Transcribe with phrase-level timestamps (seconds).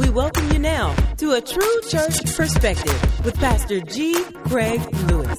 [0.00, 4.24] We welcome you now to a true church perspective with Pastor G.
[4.46, 4.80] Craig
[5.10, 5.36] Lewis.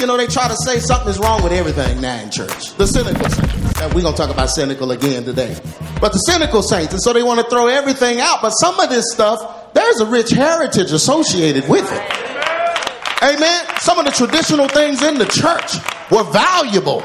[0.00, 2.74] You know, they try to say something is wrong with everything now in church.
[2.74, 3.94] The cynical saints.
[3.94, 5.56] We're going to talk about cynical again today.
[6.00, 8.42] But the cynical saints, and so they want to throw everything out.
[8.42, 13.22] But some of this stuff, there's a rich heritage associated with it.
[13.22, 13.64] Amen.
[13.78, 15.76] Some of the traditional things in the church
[16.10, 17.04] were valuable.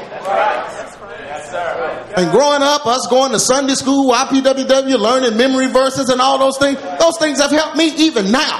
[2.16, 6.56] And growing up, us going to Sunday school, YPWW, learning memory verses and all those
[6.56, 8.56] things, those things have helped me even now.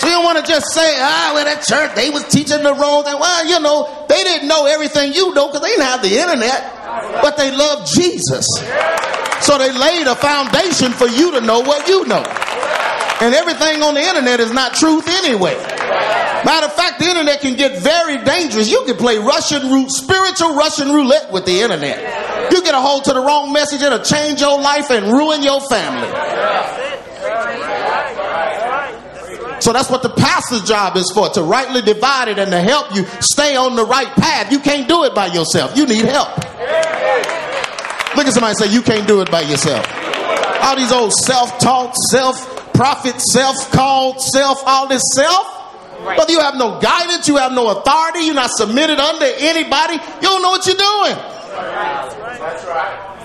[0.00, 2.74] So you don't want to just say, ah, well, that church, they was teaching the
[2.74, 3.14] wrong thing.
[3.18, 7.22] Well, you know, they didn't know everything you know because they didn't have the internet,
[7.22, 8.44] but they loved Jesus.
[9.40, 12.26] So they laid a foundation for you to know what you know.
[13.22, 15.54] And everything on the internet is not truth anyway.
[16.44, 18.70] Matter of fact, the internet can get very dangerous.
[18.70, 22.52] You can play Russian roulette, spiritual Russian roulette with the internet.
[22.52, 25.60] You get a hold to the wrong message, it'll change your life and ruin your
[25.60, 26.08] family.
[29.60, 32.94] So that's what the pastor's job is for, to rightly divide it and to help
[32.94, 34.52] you stay on the right path.
[34.52, 35.76] You can't do it by yourself.
[35.76, 36.28] You need help.
[38.14, 39.84] Look at somebody say, you can't do it by yourself.
[40.62, 45.65] All these old self-taught, self-prophet, self-called, self, all this self.
[46.14, 50.28] But you have no guidance, you have no authority, you're not submitted under anybody, you
[50.28, 51.16] don't know what you're doing.
[52.36, 53.16] That's right.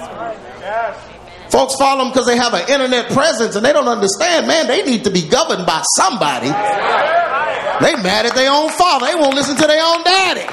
[1.51, 4.83] Folks follow them because they have an internet presence and they don't understand, man, they
[4.83, 6.47] need to be governed by somebody.
[6.47, 9.07] They mad at their own father.
[9.07, 10.47] They won't listen to their own daddy.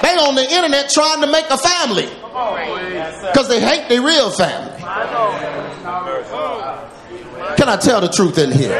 [0.00, 2.08] They on the internet trying to make a family
[3.28, 4.80] because they hate their real family.
[7.56, 8.70] Can I tell the truth in here?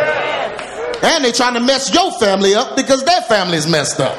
[1.02, 4.16] And they trying to mess your family up because their family's messed up.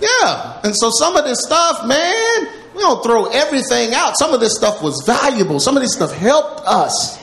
[0.00, 0.60] Yeah.
[0.64, 4.14] And so some of this stuff, man, we don't throw everything out.
[4.18, 5.60] Some of this stuff was valuable.
[5.60, 7.18] Some of this stuff helped us.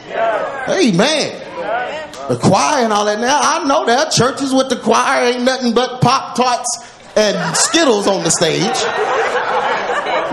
[0.70, 1.42] Amen.
[2.28, 3.20] The choir and all that.
[3.20, 6.68] Now I know that churches with the choir ain't nothing but pop tarts
[7.16, 8.84] and skittles on the stage.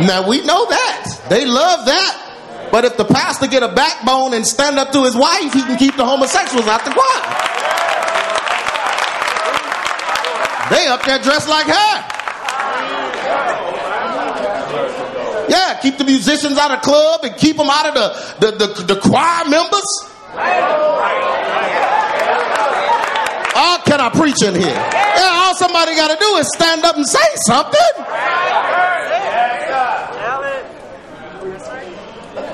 [0.07, 1.27] Now we know that.
[1.29, 2.32] They love that.
[2.73, 5.77] But if the pastor get a backbone and stand up to his wife, he can
[5.77, 7.23] keep the homosexuals out the choir.
[10.73, 11.93] They up there dressed like her.
[15.51, 18.09] Yeah, keep the musicians out of club and keep them out of the,
[18.41, 19.85] the, the, the choir members.
[23.55, 24.73] Oh, can I preach in here?
[24.73, 28.12] Yeah, all somebody got to do is stand up and say something.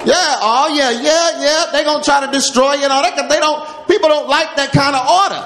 [0.08, 1.64] Yeah, oh yeah, yeah, yeah.
[1.70, 4.56] They're gonna try to destroy you and all that because they don't people don't like
[4.56, 5.42] that kind of order.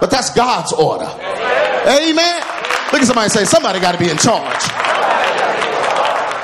[0.00, 1.08] But that's God's order.
[1.08, 2.40] Amen.
[2.92, 4.62] Look at somebody say, somebody got to be in charge.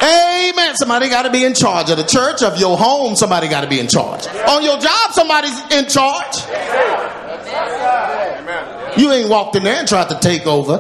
[0.01, 0.77] Amen.
[0.77, 3.17] Somebody got to be in charge of the church, of your home.
[3.17, 4.27] Somebody got to be in charge.
[4.49, 6.37] On your job, somebody's in charge.
[8.97, 10.79] You ain't walked in there and tried to take over.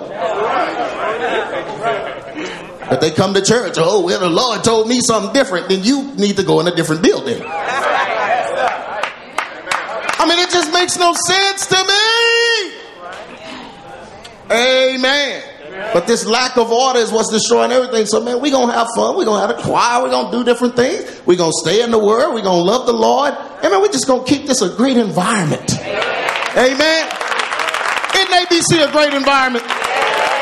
[2.88, 3.74] But they come to church.
[3.78, 5.68] Oh, well, the Lord told me something different.
[5.68, 7.42] Then you need to go in a different building.
[10.18, 12.72] I mean, it just makes no sense to me.
[14.50, 15.42] Amen.
[15.92, 18.06] But this lack of order is what's destroying everything.
[18.06, 19.16] So, man, we're going to have fun.
[19.16, 20.02] We're going to have a choir.
[20.02, 21.20] We're going to do different things.
[21.26, 22.32] We're going to stay in the Word.
[22.32, 23.34] We're going to love the Lord.
[23.62, 25.74] And, man, we're just going to keep this a great environment.
[26.56, 27.08] Amen.
[28.14, 29.64] Isn't ABC a great environment?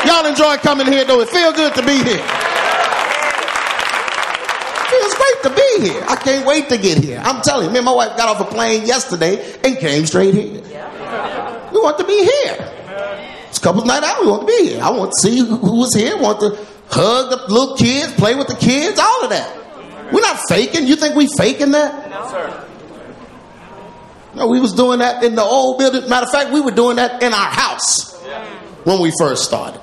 [0.06, 1.20] Y'all enjoy coming here, though.
[1.20, 2.22] It feels good to be here.
[4.76, 6.04] It feels great to be here.
[6.08, 7.20] I can't wait to get here.
[7.24, 10.34] I'm telling you, me and my wife got off a plane yesterday and came straight
[10.34, 10.62] here.
[11.72, 12.72] We want to be here.
[13.48, 14.20] It's a couple night out.
[14.20, 14.82] We want to be here.
[14.82, 16.16] I want to see who was here.
[16.16, 16.56] want to
[16.90, 20.12] hug the little kids, play with the kids, all of that.
[20.12, 20.86] We're not faking.
[20.86, 22.10] You think we faking that?
[22.10, 22.64] No, sir.
[24.34, 26.08] No, we was doing that in the old building.
[26.08, 28.14] Matter of fact, we were doing that in our house
[28.84, 29.80] when we first started.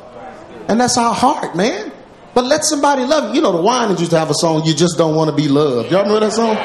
[0.71, 1.91] And that's our heart, man.
[2.33, 3.35] But let somebody love you.
[3.35, 5.49] You know, the Winans used to have a song, You Just Don't Want to Be
[5.49, 5.91] Loved.
[5.91, 6.55] Y'all remember that song?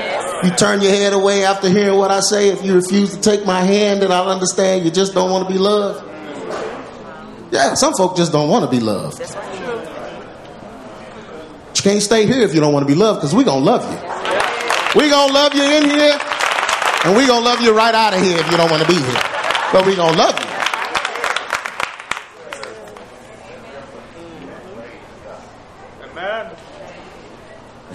[0.45, 2.51] You turn your head away after hearing what I say.
[2.51, 5.53] If you refuse to take my hand, then I'll understand you just don't want to
[5.53, 6.07] be loved.
[7.51, 9.19] Yeah, some folk just don't want to be loved.
[11.75, 13.71] You can't stay here if you don't want to be loved because we're going to
[13.73, 13.99] love you.
[15.01, 16.17] We're going to love you in here
[17.05, 18.89] and we're going to love you right out of here if you don't want to
[18.89, 19.21] be here.
[19.73, 20.46] But we're going to love you.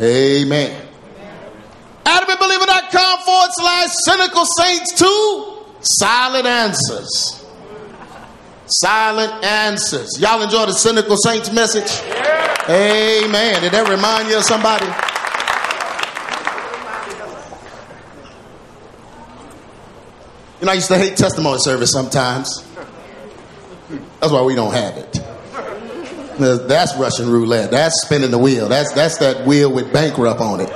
[0.01, 0.88] Amen.
[2.06, 2.59] Adam and believe
[2.92, 7.44] come forward slash cynical saints two Silent answers.
[8.68, 10.19] Silent answers.
[10.19, 11.89] Y'all enjoy the cynical saints message?
[12.07, 12.65] Yeah.
[12.69, 13.62] Amen.
[13.62, 14.86] Did that remind you of somebody?
[20.59, 22.63] You know, I used to hate testimony service sometimes.
[24.19, 25.11] That's why we don't have it.
[26.39, 27.72] That's Russian roulette.
[27.72, 28.68] That's spinning the wheel.
[28.68, 30.69] That's that's that wheel with bankrupt on it.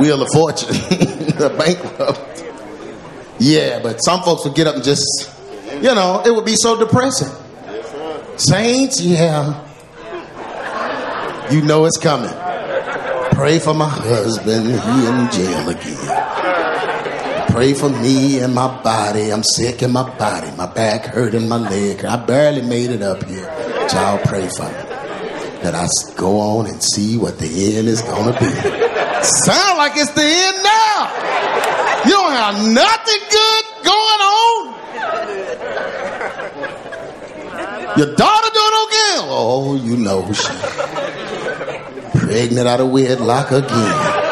[0.00, 0.68] Wheel of fortune.
[1.38, 2.32] the bankrupt.
[3.38, 5.30] Yeah, but some folks would get up and just,
[5.74, 7.28] you know, it would be so depressing.
[8.36, 9.68] Saints, yeah.
[11.50, 12.30] You know it's coming.
[13.32, 17.48] Pray for my husband, he in jail again.
[17.50, 19.30] Pray for me and my body.
[19.30, 20.50] I'm sick in my body.
[20.56, 22.04] My back hurting, my leg.
[22.04, 23.71] I barely made it up here.
[23.90, 24.74] Y'all pray for me.
[25.62, 25.86] That I
[26.16, 28.50] go on and see what the end is gonna be.
[29.22, 31.08] Sound like it's the end now.
[32.04, 34.74] You don't have nothing good going on.
[37.98, 39.16] Your daughter doing okay?
[39.28, 40.48] Oh, you know she
[42.18, 44.22] pregnant out of wedlock again.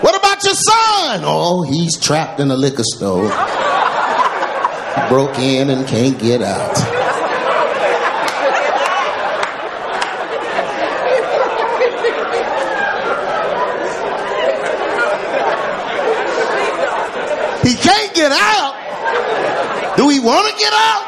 [0.00, 1.22] What about your son?
[1.24, 3.28] Oh, he's trapped in a liquor store.
[5.08, 6.76] Broke in and can't get out.
[17.62, 18.74] He can't get out.
[20.00, 21.04] Do we want to get out?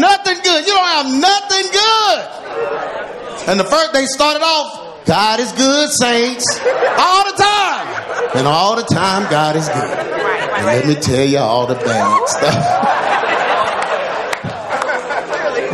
[0.00, 0.66] Nothing good.
[0.66, 3.48] You don't have nothing good.
[3.50, 6.58] And the first they started off, God is good, saints.
[6.98, 7.86] All the time.
[8.34, 9.76] And all the time, God is good.
[9.76, 12.64] And let me tell you all the bad stuff.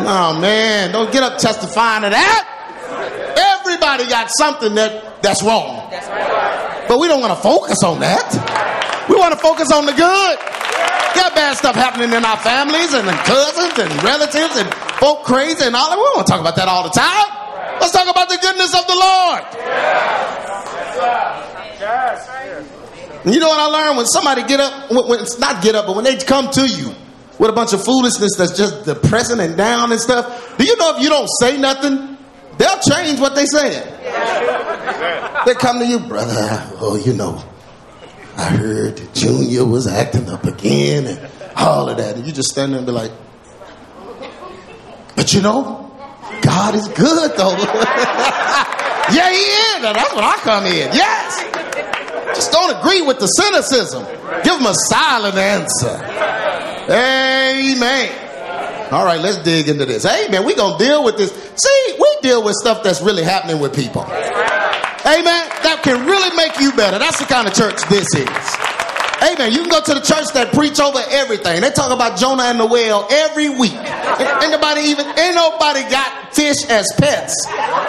[0.00, 2.48] oh man, don't get up testifying to that.
[3.62, 5.88] Everybody got something that, that's wrong.
[6.88, 8.61] But we don't want to focus on that.
[9.08, 10.36] We want to focus on the good.
[11.14, 15.76] Got bad stuff happening in our families and cousins and relatives and folk crazy and
[15.76, 15.98] all that.
[15.98, 17.28] We don't want to talk about that all the time.
[17.80, 19.42] Let's talk about the goodness of the Lord.
[23.24, 25.96] You know what I learned when somebody get up, when, it's not get up, but
[25.96, 26.94] when they come to you
[27.38, 30.56] with a bunch of foolishness that's just depressing and down and stuff.
[30.58, 32.16] Do you know if you don't say nothing,
[32.56, 33.82] they'll change what they say.
[35.44, 36.34] They come to you, brother.
[36.80, 37.42] Oh, you know,
[38.42, 42.16] I heard Junior was acting up again and all of that.
[42.16, 43.12] And you just stand there and be like,
[45.14, 45.88] but you know,
[46.42, 47.56] God is good though.
[49.12, 49.82] yeah, he is.
[49.82, 50.90] That's what I come in.
[50.92, 52.34] Yes.
[52.34, 54.04] Just don't agree with the cynicism.
[54.42, 56.02] Give him a silent answer.
[56.90, 58.18] Amen.
[58.92, 60.02] All right, let's dig into this.
[60.02, 61.30] Hey, man, we gonna deal with this.
[61.30, 64.02] See, we deal with stuff that's really happening with people.
[65.02, 65.50] Amen.
[65.66, 66.98] That can really make you better.
[66.98, 68.28] That's the kind of church this is.
[69.22, 69.52] Amen.
[69.52, 71.60] You can go to the church that preach over everything.
[71.60, 73.74] They talk about Jonah and the whale every week.
[73.74, 77.34] Ain't nobody even, ain't nobody got fish as pets.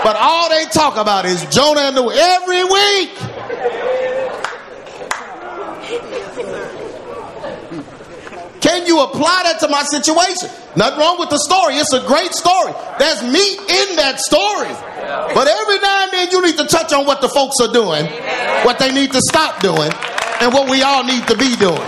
[0.06, 3.33] But all they talk about is Jonah and the whale every week.
[8.74, 10.50] Can you apply that to my situation?
[10.74, 11.78] Nothing wrong with the story.
[11.78, 12.74] It's a great story.
[12.98, 14.74] There's meat in that story.
[15.30, 18.10] But every now and then you need to touch on what the folks are doing,
[18.66, 19.94] what they need to stop doing,
[20.42, 21.86] and what we all need to be doing.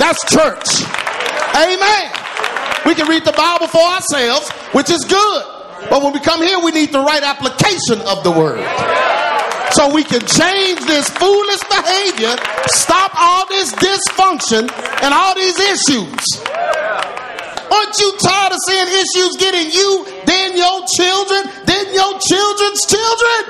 [0.00, 0.88] That's church.
[1.52, 2.08] Amen.
[2.88, 5.42] We can read the Bible for ourselves, which is good.
[5.92, 8.64] But when we come here, we need the right application of the word
[9.72, 12.34] so we can change this foolish behavior,
[12.66, 14.70] stop all this dysfunction
[15.02, 16.20] and all these issues.
[17.70, 23.40] Aren't you tired of seeing issues getting you, then your children, then your children's children?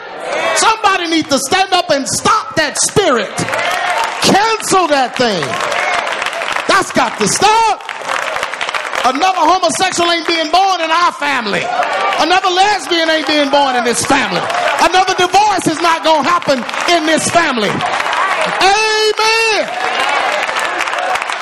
[0.57, 3.33] Somebody needs to stand up and stop that spirit.
[4.21, 5.41] Cancel that thing.
[6.69, 8.00] That's got to stop.
[9.04, 11.64] Another homosexual ain't being born in our family.
[12.21, 14.45] Another lesbian ain't being born in this family.
[14.85, 16.59] Another divorce is not going to happen
[16.92, 17.73] in this family.
[17.73, 19.62] Amen.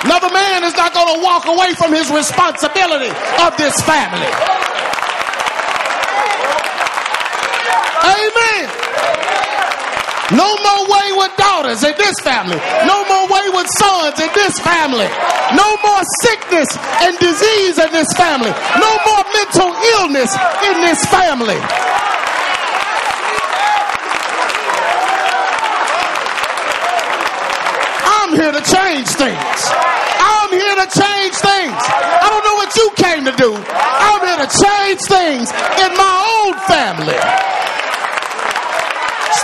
[0.07, 3.11] Another man is not going to walk away from his responsibility
[3.43, 4.31] of this family.
[8.07, 8.78] Amen.
[10.31, 12.61] No more wayward daughters in this family.
[12.85, 15.09] No more wayward sons in this family.
[15.57, 16.69] No more sickness
[17.01, 18.53] and disease in this family.
[18.77, 20.37] No more mental illness
[20.69, 21.57] in this family.
[28.05, 29.61] I'm here to change things.
[30.21, 31.81] I'm here to change things.
[32.21, 33.57] I don't know what you came to do.
[33.57, 35.49] I'm here to change things
[35.81, 37.08] in my own family.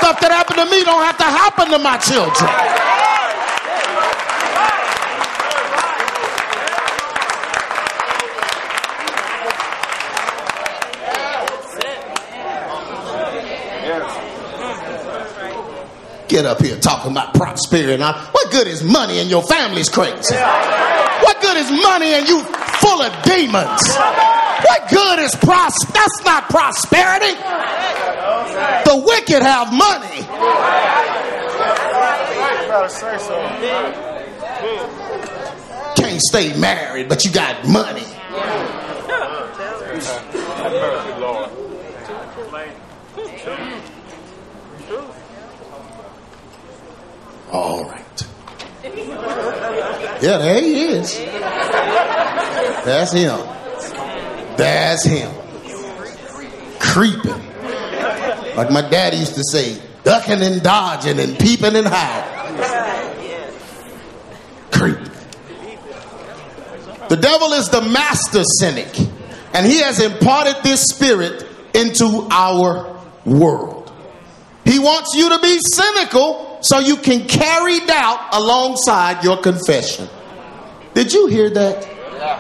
[0.05, 2.45] Stuff that happened to me don't have to happen to my children.
[16.29, 17.97] Get up here talking about prosperity.
[17.97, 20.37] Now, what good is money and your family's crazy?
[20.37, 23.81] What good is money and you full of demons?
[24.69, 25.73] What good is pros?
[25.95, 27.54] That's not prosperity.
[28.85, 30.23] The wicked have money.
[35.97, 38.05] Can't stay married, but you got money.
[47.51, 48.27] All right.
[50.21, 51.19] Yeah, there he is.
[52.85, 53.39] That's him.
[54.57, 55.31] That's him.
[56.81, 57.54] Creeping.
[58.57, 62.35] Like my daddy used to say, ducking and dodging and peeping and hiding.
[64.71, 65.11] Creeping.
[67.09, 68.99] The devil is the master cynic,
[69.53, 73.93] and he has imparted this spirit into our world.
[74.65, 80.09] He wants you to be cynical so you can carry doubt alongside your confession.
[80.95, 81.87] Did you hear that?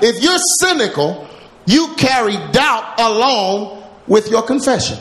[0.02, 1.28] If you're cynical,
[1.66, 4.98] you carry doubt along with your confession.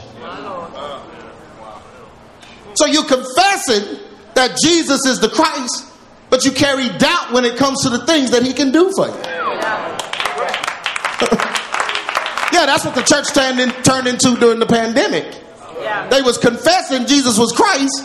[2.75, 3.99] So you're confessing
[4.33, 5.85] that Jesus is the Christ,
[6.29, 9.07] but you carry doubt when it comes to the things that he can do for
[9.07, 9.13] you.
[12.51, 15.41] yeah, that's what the church turned, in, turned into during the pandemic.
[16.09, 18.03] They was confessing Jesus was Christ,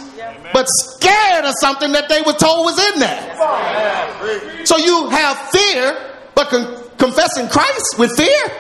[0.53, 4.67] but scared of something that they were told was in there.
[4.67, 8.53] So you have fear, but con- confessing Christ with fear?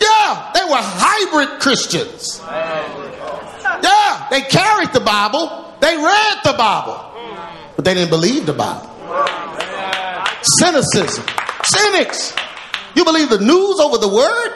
[0.00, 2.40] Yeah, they were hybrid Christians.
[3.82, 6.98] Yeah, they carried the Bible, they read the Bible,
[7.76, 8.90] but they didn't believe the Bible.
[10.58, 11.24] Cynicism,
[11.64, 12.34] cynics.
[12.94, 14.50] You believe the news over the word?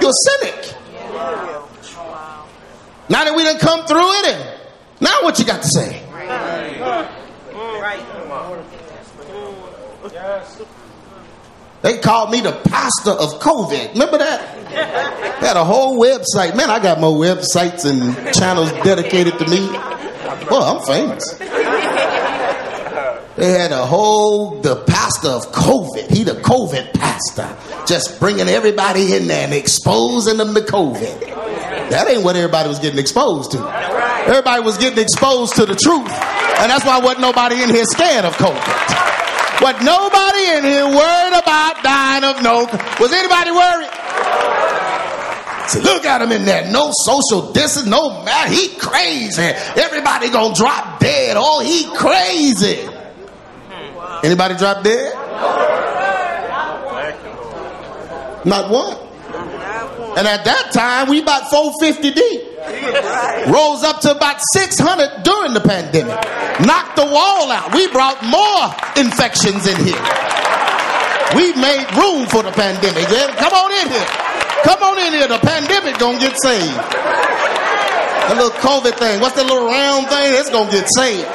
[0.00, 0.74] You're a cynic.
[3.08, 4.60] Now that we didn't come through it, and
[5.00, 6.02] now what you got to say?
[11.84, 13.92] They called me the pastor of COVID.
[13.92, 14.70] Remember that?
[15.40, 16.56] They had a whole website.
[16.56, 19.68] Man, I got more websites and channels dedicated to me.
[20.50, 21.34] Well, I'm famous.
[23.36, 26.10] They had a whole the pastor of COVID.
[26.10, 27.54] He the COVID pastor,
[27.86, 31.20] just bringing everybody in there and exposing them to COVID.
[31.90, 33.58] That ain't what everybody was getting exposed to.
[34.26, 38.24] Everybody was getting exposed to the truth, and that's why wasn't nobody in here scared
[38.24, 39.13] of COVID.
[39.64, 42.66] But nobody in here worried about dying of no.
[43.00, 43.88] Was anybody worried?
[45.70, 46.70] So look at him in there.
[46.70, 47.86] No social distance.
[47.86, 48.52] No man.
[48.52, 49.40] He crazy.
[49.40, 51.38] Everybody gonna drop dead.
[51.40, 52.86] Oh, he crazy.
[54.22, 55.14] Anybody drop dead?
[58.44, 58.98] Not one.
[60.18, 62.53] And at that time, we about 450 deep.
[62.64, 66.16] Rose up to about 600 during the pandemic.
[66.64, 67.74] Knocked the wall out.
[67.74, 70.00] We brought more infections in here.
[71.36, 73.04] We made room for the pandemic.
[73.10, 74.08] Yeah, come on in here.
[74.64, 75.28] Come on in here.
[75.28, 76.78] The pandemic gonna get saved.
[78.32, 79.20] The little COVID thing.
[79.20, 80.32] What's that little round thing?
[80.32, 81.28] It's gonna get saved.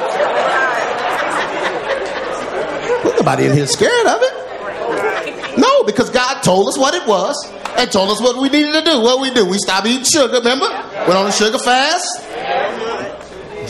[3.04, 5.58] Nobody in here scared of it.
[5.58, 7.36] No, because God told us what it was
[7.76, 9.00] and told us what we needed to do.
[9.00, 9.46] What we do?
[9.46, 10.68] We stopped eating sugar, remember?
[10.68, 12.06] Went on a sugar fast.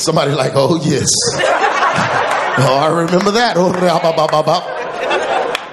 [0.00, 1.08] Somebody like, oh yes.
[2.58, 3.56] oh, I remember that.
[3.56, 3.70] Oh,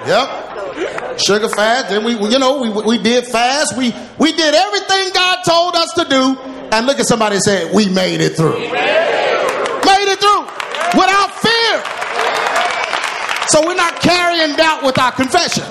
[0.06, 1.20] yep.
[1.20, 1.88] Sugar fast.
[1.88, 3.76] Then we, you know, we, we did fast.
[3.76, 6.38] We, we did everything God told us to do.
[6.70, 8.58] And look at somebody say, we made it through.
[8.58, 10.44] Made it through
[11.00, 11.82] without fear.
[13.48, 15.64] So we're not carrying doubt with our confession.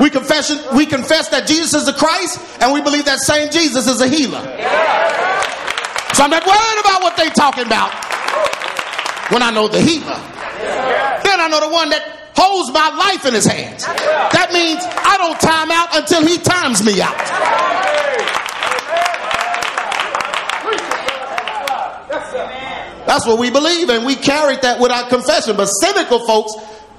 [0.00, 3.86] We confess, we confess that Jesus is the Christ, and we believe that same Jesus
[3.86, 4.42] is a healer.
[6.14, 7.90] So I'm not worried about what they're talking about
[9.30, 10.20] when I know the healer.
[11.24, 12.02] Then I know the one that
[12.36, 13.84] holds my life in his hands.
[13.84, 17.16] That means I don't time out until he times me out.
[23.06, 25.56] That's what we believe, and we carried that with our confession.
[25.56, 26.54] But cynical folks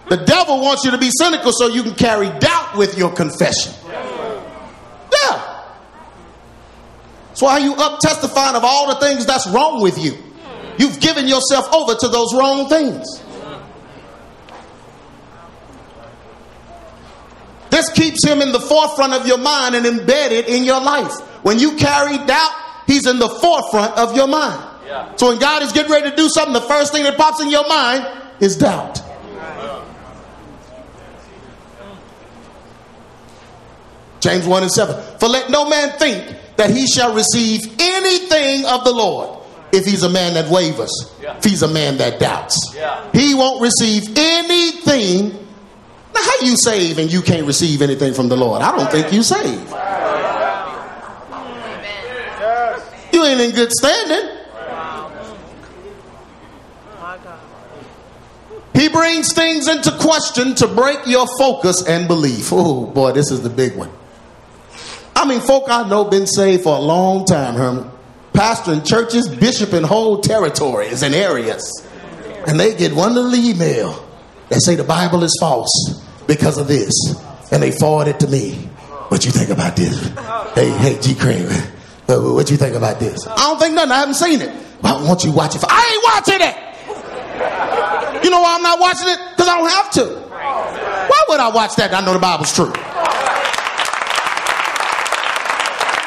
[0.10, 3.74] the devil wants you to be cynical so you can carry doubt with your confession.
[3.88, 5.64] Yeah.
[7.30, 10.18] That's why you up testifying of all the things that's wrong with you.
[10.78, 13.24] You've given yourself over to those wrong things.
[17.72, 21.12] This keeps him in the forefront of your mind and embedded in your life.
[21.44, 22.52] When you carry doubt,
[22.88, 24.72] he's in the forefront of your mind.
[25.18, 27.50] So when God is getting ready to do something, the first thing that pops in
[27.50, 28.08] your mind
[28.40, 29.02] is doubt.
[34.26, 35.20] James 1 and 7.
[35.20, 39.30] For let no man think that he shall receive anything of the Lord.
[39.72, 40.92] if he's a man that wavers,
[41.22, 42.74] if he's a man that doubts.
[43.14, 45.30] He won't receive anything.
[46.14, 48.62] Now, how you save and you can't receive anything from the Lord?
[48.62, 49.70] I don't think you save.
[53.12, 54.32] You ain't in good standing.
[58.74, 62.50] He brings things into question to break your focus and belief.
[62.52, 63.90] Oh boy, this is the big one.
[65.16, 67.92] I mean, folk I know been saved for a long time, Herman.
[68.34, 71.88] Pastoring churches, bishoping whole territories and areas.
[72.48, 74.06] And they get one little email
[74.50, 76.94] that say the Bible is false because of this.
[77.52, 78.54] And they forward it to me.
[79.08, 80.10] What you think about this?
[80.56, 81.16] Hey, hey, G.
[81.16, 81.46] Craig,
[82.10, 83.26] uh, what you think about this?
[83.28, 83.92] I don't think nothing.
[83.92, 84.54] I haven't seen it.
[84.82, 85.60] Well, I want you watch it.
[85.60, 86.56] For, I ain't watching it.
[88.24, 89.20] You know why I'm not watching it?
[89.32, 90.06] Because I don't have to.
[90.30, 91.94] Why would I watch that?
[91.94, 92.72] I know the Bible's true.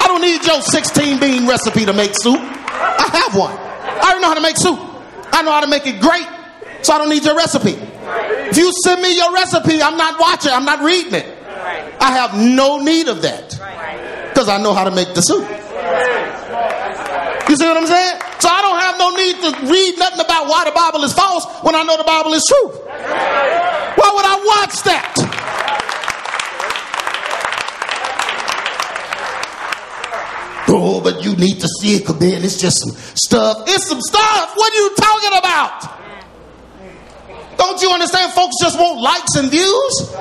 [0.00, 2.40] I don't need your 16 bean recipe to make soup.
[2.40, 3.56] I have one.
[3.56, 4.78] I already know how to make soup.
[5.32, 6.28] I know how to make it great,
[6.82, 7.76] so I don't need your recipe.
[8.50, 11.26] If you send me your recipe, I'm not watching, I'm not reading it.
[12.00, 13.50] I have no need of that
[14.28, 15.44] because I know how to make the soup.
[17.48, 18.20] You see what I'm saying?
[18.40, 21.46] So I don't have no need to read nothing about why the Bible is false
[21.64, 22.68] when I know the Bible is true.
[22.68, 25.27] Why would I watch that?
[31.02, 33.64] But you need to see it, because then it's just some stuff.
[33.66, 34.52] It's some stuff.
[34.54, 35.98] What are you talking about?
[37.56, 38.32] Don't you understand?
[38.32, 40.14] Folks just want likes and views.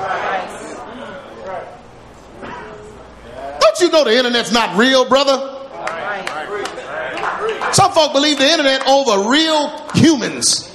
[3.60, 5.54] Don't you know the internet's not real, brother?
[7.72, 10.74] Some folk believe the internet over real humans.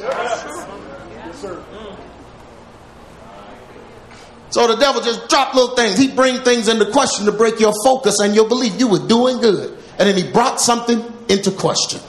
[4.53, 5.97] So the devil just dropped little things.
[5.97, 8.79] He bring things into question to break your focus and your belief.
[8.79, 9.75] You were doing good.
[9.97, 11.99] And then he brought something into question.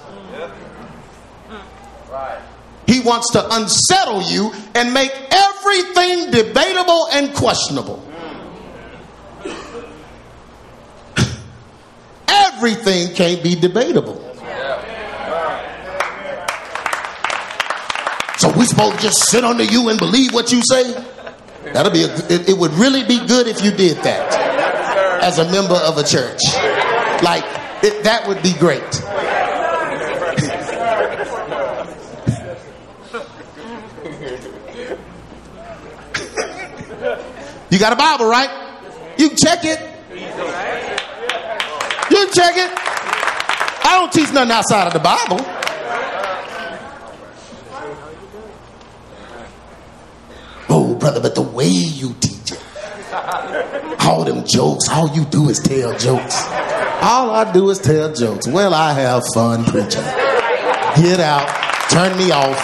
[2.87, 8.07] He wants to unsettle you and make everything debatable and questionable.
[12.29, 14.21] everything can't be debatable.
[18.37, 21.13] So we supposed to just sit under you and believe what you say?
[21.75, 24.33] That'll be a, it, it would really be good if you did that
[25.21, 26.39] as a member of a church.
[27.21, 27.43] Like
[27.83, 28.81] it, that would be great.
[37.71, 38.51] you got a Bible, right?
[39.19, 39.81] You can check it.
[42.09, 42.71] You can check it.
[43.87, 45.45] I don't teach nothing outside of the Bible.
[50.69, 52.63] Oh, brother, but the way you teach it,
[54.07, 56.43] all them jokes, all you do is tell jokes.
[57.03, 58.49] All I do is tell jokes.
[58.49, 60.01] Well, I have fun preaching.
[60.97, 61.47] Get out,
[61.91, 62.57] turn me off,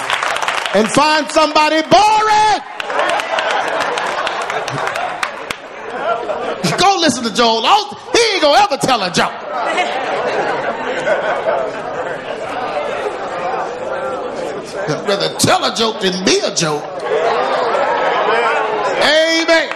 [0.74, 2.60] and find somebody boring.
[6.78, 7.60] Go listen to Joel.
[8.14, 9.34] He ain't gonna ever tell a joke.
[14.88, 17.00] I'd rather tell a joke than be a joke.
[19.00, 19.68] Amen.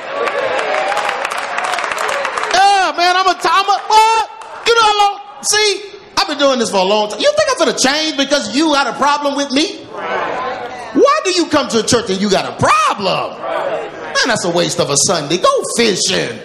[2.54, 4.30] Yeah, man, I'm a, I'm a, what?
[4.66, 7.20] You know how long, see, I've been doing this for a long time.
[7.20, 9.84] You think I'm gonna change because you got a problem with me?
[9.84, 13.40] Why do you come to a church and you got a problem?
[13.40, 15.38] Man, that's a waste of a Sunday.
[15.38, 16.38] Go fishing.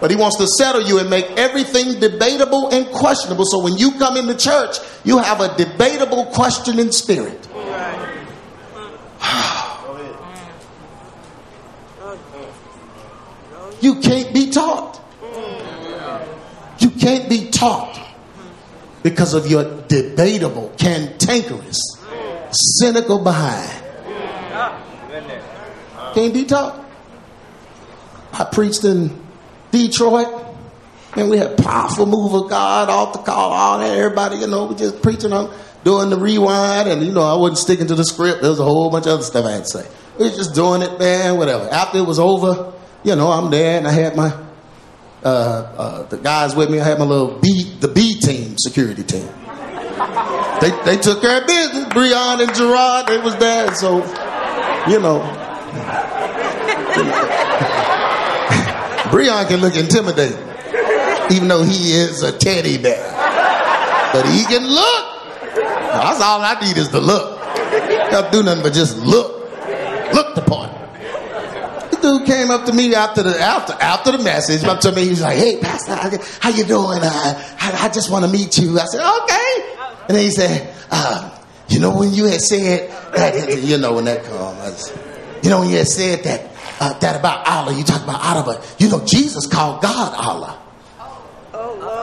[0.00, 3.44] But he wants to settle you and make everything debatable and questionable.
[3.44, 7.46] So when you come into church, you have a debatable, questioning spirit.
[13.82, 15.00] You can't be taught.
[16.78, 18.00] You can't be taught
[19.02, 21.80] because of your debatable, cantankerous,
[22.50, 23.70] cynical behind.
[26.14, 26.84] Can't be taught.
[28.32, 29.20] I preached in
[29.70, 30.40] Detroit.
[31.14, 33.98] And we had powerful move of God, off the call, all that.
[33.98, 37.58] Everybody, you know, we just preaching on doing the rewind, and you know, I wasn't
[37.58, 38.40] sticking to the script.
[38.40, 39.86] There was a whole bunch of other stuff I had to say.
[40.18, 41.68] We was just doing it, man, whatever.
[41.68, 42.72] After it was over,
[43.04, 44.32] you know, I'm there, and I had my
[45.24, 46.80] uh, uh, the guys with me.
[46.80, 49.28] I had my little B, the B team, security team.
[50.60, 51.84] They they took care of business.
[51.86, 53.98] Breon and Gerard, they was there, so
[54.88, 55.20] you know.
[59.10, 60.38] Breon can look intimidating,
[61.30, 63.02] even though he is a teddy bear.
[64.12, 65.08] But he can look.
[65.54, 67.40] That's all I need is to look.
[68.10, 69.40] Don't do nothing but just look.
[70.14, 70.61] Look the part.
[72.02, 74.64] Dude came up to me after the after after the message.
[74.64, 75.94] Up to me, he was like, "Hey, pastor,
[76.40, 77.00] how you doing?
[77.02, 79.76] Uh, I, I just want to meet you." I said, "Okay."
[80.08, 81.30] And then he said, uh,
[81.68, 84.92] "You know when you had said that, you know when that comes,
[85.42, 88.42] you know when you had said that uh, that about Allah, you talk about Allah,
[88.44, 90.58] but you know Jesus called God Allah."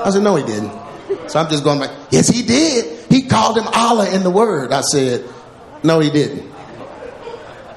[0.06, 0.72] I said, "No, he didn't."
[1.28, 3.06] So I'm just going like, "Yes, he did.
[3.10, 5.28] He called him Allah in the Word." I said,
[5.84, 6.50] "No, he didn't."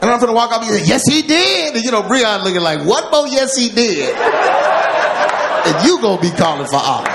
[0.02, 1.76] And I'm gonna walk up and say, yes, he did.
[1.76, 3.28] And you know, Breon looking like, what more?
[3.28, 4.12] Yes, he did.
[4.16, 7.06] and you gonna be calling for Allah.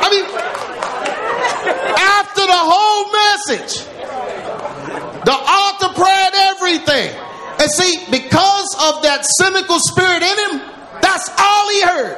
[0.00, 0.24] I mean,
[2.00, 3.84] after the whole message,
[5.28, 7.12] the altar prayed everything.
[7.60, 10.64] And see, because of that cynical spirit in him,
[11.02, 12.16] that's all he heard.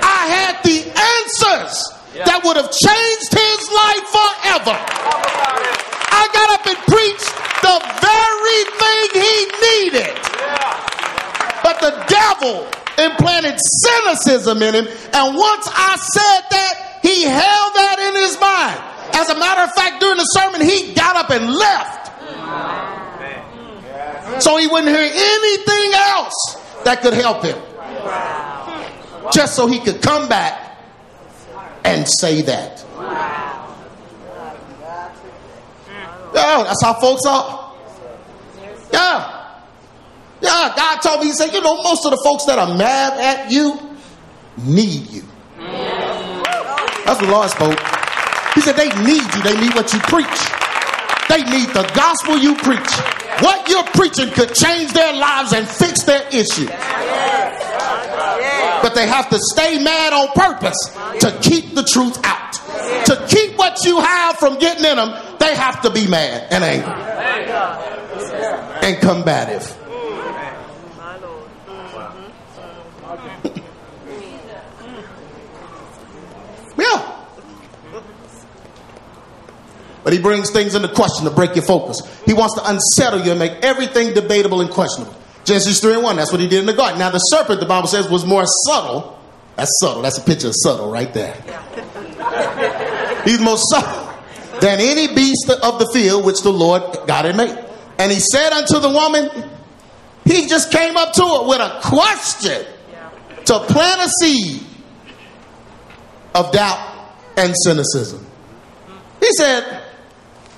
[0.00, 1.84] I had the answers
[2.24, 5.91] that would have changed his life forever.
[6.22, 7.34] I got up and preached
[7.66, 9.34] the very thing he
[9.66, 10.14] needed.
[11.66, 14.86] But the devil implanted cynicism in him.
[14.86, 18.78] And once I said that, he held that in his mind.
[19.14, 22.12] As a matter of fact, during the sermon, he got up and left.
[24.42, 27.58] So he wouldn't hear anything else that could help him.
[29.32, 30.78] Just so he could come back
[31.84, 32.84] and say that.
[36.34, 37.74] Yeah, that's how folks are.
[38.92, 39.38] Yeah.
[40.40, 43.18] Yeah, God told me, He said, you know, most of the folks that are mad
[43.20, 43.78] at you
[44.58, 45.22] need you.
[47.04, 47.78] That's what the Lord spoke.
[48.54, 49.42] He said, they need you.
[49.42, 50.40] They need what you preach.
[51.28, 52.92] They need the gospel you preach.
[53.40, 56.68] What you're preaching could change their lives and fix their issues.
[58.82, 60.76] But they have to stay mad on purpose
[61.20, 62.51] to keep the truth out.
[63.06, 66.64] To keep what you have from getting in them, they have to be mad and
[66.64, 67.12] angry
[68.82, 69.78] and combative.
[76.76, 77.12] yeah.
[80.04, 82.00] But he brings things into question to break your focus.
[82.26, 85.14] He wants to unsettle you and make everything debatable and questionable.
[85.44, 86.98] Genesis 3 and 1, that's what he did in the garden.
[86.98, 89.18] Now, the serpent, the Bible says, was more subtle.
[89.56, 90.02] That's subtle.
[90.02, 91.36] That's a picture of subtle right there.
[93.24, 94.08] He's more subtle
[94.60, 97.56] than any beast of the field which the Lord God had made.
[97.98, 99.30] And he said unto the woman,
[100.24, 102.66] he just came up to her with a question
[103.44, 104.64] to plant a seed
[106.34, 108.24] of doubt and cynicism.
[109.20, 109.82] He said,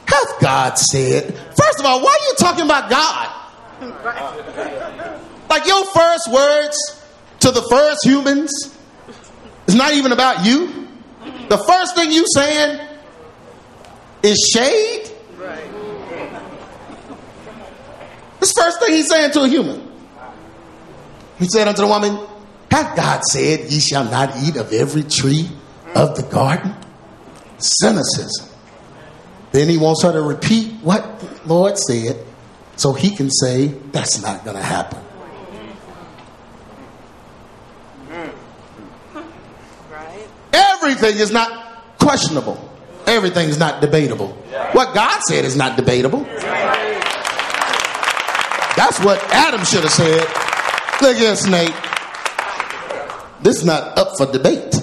[0.06, 1.34] Hath God said?
[1.56, 3.40] First of all, why are you talking about God?
[5.48, 7.02] Like your first words
[7.40, 8.76] to the first humans
[9.66, 10.83] is not even about you.
[11.48, 12.80] The first thing you saying
[14.22, 15.10] is shade.
[18.40, 19.90] This first thing he's saying to a human.
[21.38, 22.18] He said unto the woman,
[22.70, 25.48] Hath God said, Ye shall not eat of every tree
[25.94, 26.74] of the garden?
[27.58, 28.48] Cynicism.
[29.52, 32.24] Then he wants her to repeat what the Lord said
[32.76, 35.03] so he can say, That's not going to happen.
[40.84, 42.60] Everything is not questionable.
[43.06, 44.28] Everything is not debatable.
[44.72, 46.24] What God said is not debatable.
[48.76, 50.20] That's what Adam should have said.
[51.00, 51.72] Look here, Snake.
[53.40, 54.74] This is not up for debate.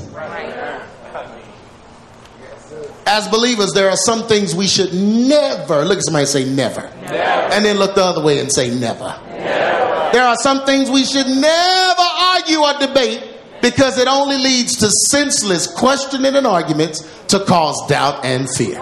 [3.06, 6.90] As believers, there are some things we should never look at somebody say never.
[7.04, 7.16] never.
[7.54, 9.20] And then look the other way and say never.
[9.30, 10.12] never.
[10.14, 13.31] There are some things we should never argue or debate
[13.62, 18.80] because it only leads to senseless questioning and arguments to cause doubt and fear.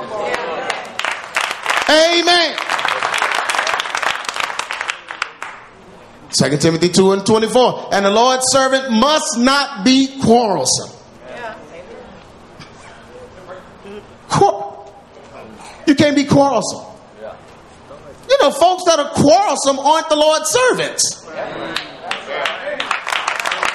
[1.89, 2.55] Amen.
[6.31, 7.89] 2 Timothy 2 and 24.
[7.93, 10.99] And the Lord's servant must not be quarrelsome.
[15.89, 16.85] You can't be quarrelsome.
[18.29, 21.25] You know, folks that are quarrelsome aren't the Lord's servants.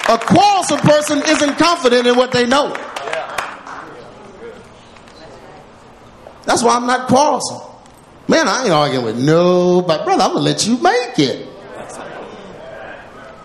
[0.09, 2.75] A quarrelsome person isn't confident in what they know.
[6.45, 7.61] That's why I'm not quarrelsome.
[8.29, 10.05] Man, I ain't arguing with nobody.
[10.05, 11.49] Brother, I'm going to let you make it.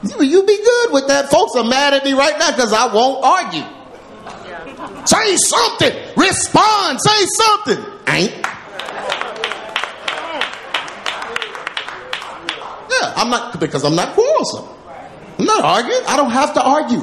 [0.04, 1.30] You, you be good with that.
[1.30, 3.64] Folks are mad at me right now because I won't argue.
[5.06, 5.94] Say something.
[6.16, 7.02] Respond.
[7.02, 7.86] Say something.
[8.08, 8.32] Ain't.
[12.92, 14.79] Yeah, I'm not because I'm not quarrelsome.
[15.40, 16.02] I'm not arguing.
[16.06, 17.02] I don't have to argue.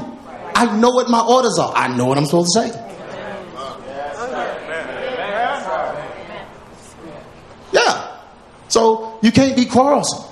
[0.55, 1.72] I know what my orders are.
[1.75, 2.83] I know what I'm supposed to say.
[7.72, 8.20] Yeah.
[8.68, 10.25] So you can't be quarrelsome.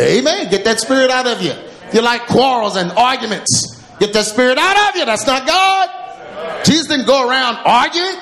[0.00, 0.50] Amen.
[0.50, 1.50] Get that spirit out of you.
[1.50, 5.04] If you like quarrels and arguments, get that spirit out of you.
[5.04, 6.64] That's not God.
[6.64, 8.16] Jesus didn't go around arguing.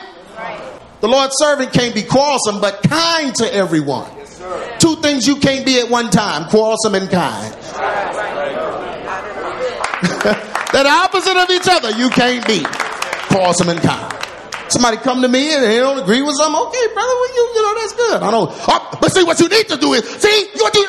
[1.01, 4.16] The Lord's servant can't be quarrelsome, but kind to everyone.
[4.79, 7.55] Two things you can't be at one time quarrelsome and kind.
[10.73, 11.91] They're opposite of each other.
[11.93, 12.65] You can't be
[13.29, 14.13] quarrelsome and kind.
[14.69, 16.61] Somebody come to me and they don't agree with something.
[16.61, 18.23] Okay, brother, well, you, you know, that's good.
[18.23, 18.49] I know.
[18.51, 20.87] Oh, but see, what you need to do is, see, you do,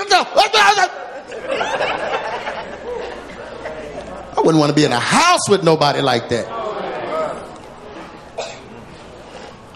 [4.37, 6.47] I wouldn't want to be in a house with nobody like that.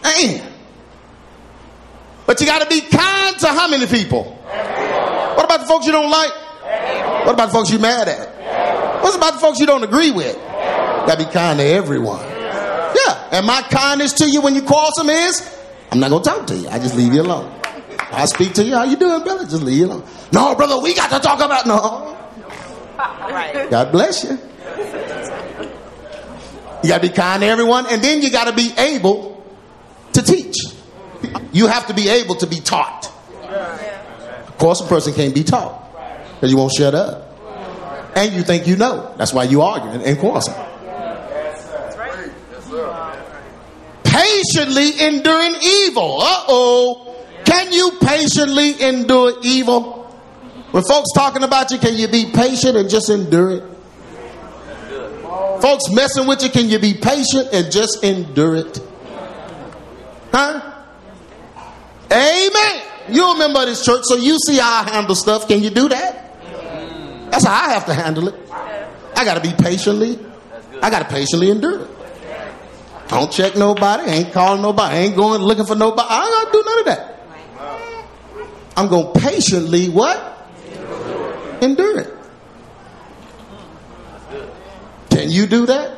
[0.04, 0.51] Man.
[2.32, 4.24] But you got to be kind to how many people?
[4.24, 6.32] What about the folks you don't like?
[7.26, 9.04] What about the folks you mad at?
[9.04, 10.38] What's about the folks you don't agree with?
[10.38, 12.22] Got to be kind to everyone.
[12.22, 13.28] Yeah.
[13.34, 16.70] And my kindness to you when you quarrelsome is, I'm not to talk to you.
[16.70, 17.54] I just leave you alone.
[18.00, 18.76] I speak to you.
[18.76, 19.44] How you doing, brother?
[19.44, 20.08] Just leave you alone.
[20.32, 22.18] No, brother, we got to talk about no.
[23.70, 24.40] God bless you.
[26.82, 29.31] You got to be kind to everyone, and then you got to be able.
[31.52, 33.12] You have to be able to be taught.
[34.48, 35.82] Of course, a person can't be taught
[36.36, 37.28] because you won't shut up.
[38.16, 39.14] And you think you know.
[39.18, 40.54] That's why you argue and quarrelsome.
[44.04, 46.18] Patiently enduring evil.
[46.22, 47.26] Uh oh.
[47.46, 50.02] Can you patiently endure evil?
[50.72, 53.64] When folks talking about you, can you be patient and just endure it?
[55.62, 58.80] Folks messing with you, can you be patient and just endure it?
[60.32, 60.71] Huh?
[62.12, 62.84] Amen.
[63.10, 65.48] You remember this church, so you see how I handle stuff.
[65.48, 67.32] Can you do that?
[67.32, 68.36] That's how I have to handle it.
[69.16, 70.20] I got to be patiently.
[70.82, 71.90] I got to patiently endure it.
[73.08, 74.10] Don't check nobody.
[74.10, 74.98] Ain't calling nobody.
[74.98, 76.08] Ain't going looking for nobody.
[76.10, 77.08] I to do none of that.
[78.76, 80.50] I'm going to patiently what?
[81.62, 82.14] Endure it.
[85.10, 85.98] Can you do that?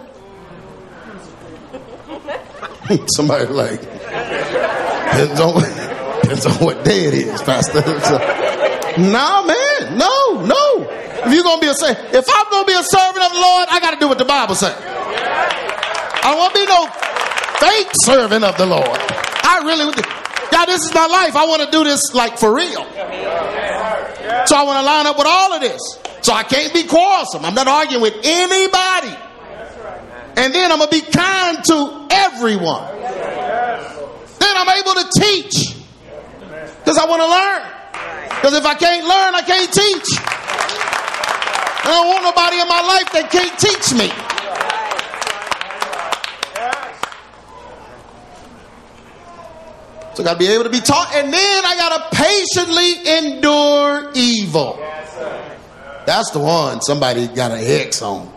[3.15, 3.82] Somebody like
[5.39, 5.82] on,
[6.43, 7.82] depends on what day it is, Pastor.
[8.03, 8.17] So,
[9.01, 10.88] nah, man, no, no.
[11.25, 13.67] If you're gonna be a say, if I'm gonna be a servant of the Lord,
[13.71, 14.75] I got to do what the Bible says.
[14.77, 16.86] I to be no
[17.58, 18.86] fake servant of the Lord.
[18.86, 19.91] I really,
[20.51, 21.36] God, this is my life.
[21.36, 22.84] I want to do this like for real.
[24.45, 25.82] So I want to line up with all of this.
[26.21, 27.43] So I can't be quarrelsome.
[27.45, 29.15] I'm not arguing with anybody.
[30.36, 32.91] And then I'm going to be kind to everyone.
[34.39, 35.72] Then I'm able to teach.
[36.83, 37.63] Because I want to learn.
[38.35, 40.19] Because if I can't learn, I can't teach.
[41.85, 44.11] I don't want nobody in my life that can't teach me.
[50.13, 53.07] So I got to be able to be taught, and then I got to patiently
[53.17, 54.77] endure evil.
[56.05, 58.31] That's the one somebody got an X on.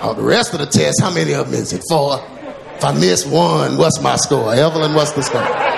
[0.00, 1.82] Oh, the rest of the test, how many of them is it?
[1.88, 2.24] Four.
[2.76, 4.54] If I miss one, what's my score?
[4.54, 5.77] Evelyn, what's the score?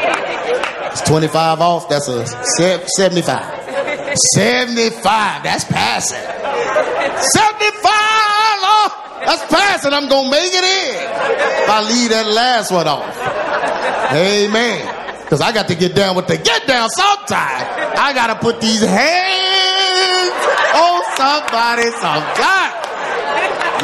[0.92, 1.88] It's 25 off.
[1.88, 4.16] That's a 75.
[4.34, 5.42] 75.
[5.42, 6.18] That's passing.
[6.18, 7.82] 75.
[7.86, 9.92] Oh, that's passing.
[9.92, 10.96] I'm going to make it in.
[11.64, 13.06] If I leave that last one off.
[14.12, 15.22] Amen.
[15.22, 17.62] Because I got to get down with the get down sometime.
[17.96, 20.34] I got to put these hands
[20.74, 22.74] on somebody sometime.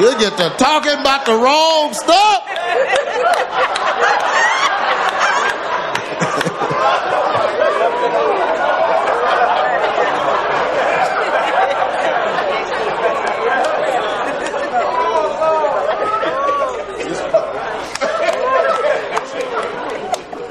[0.03, 3.06] You get to talking about the wrong stuff.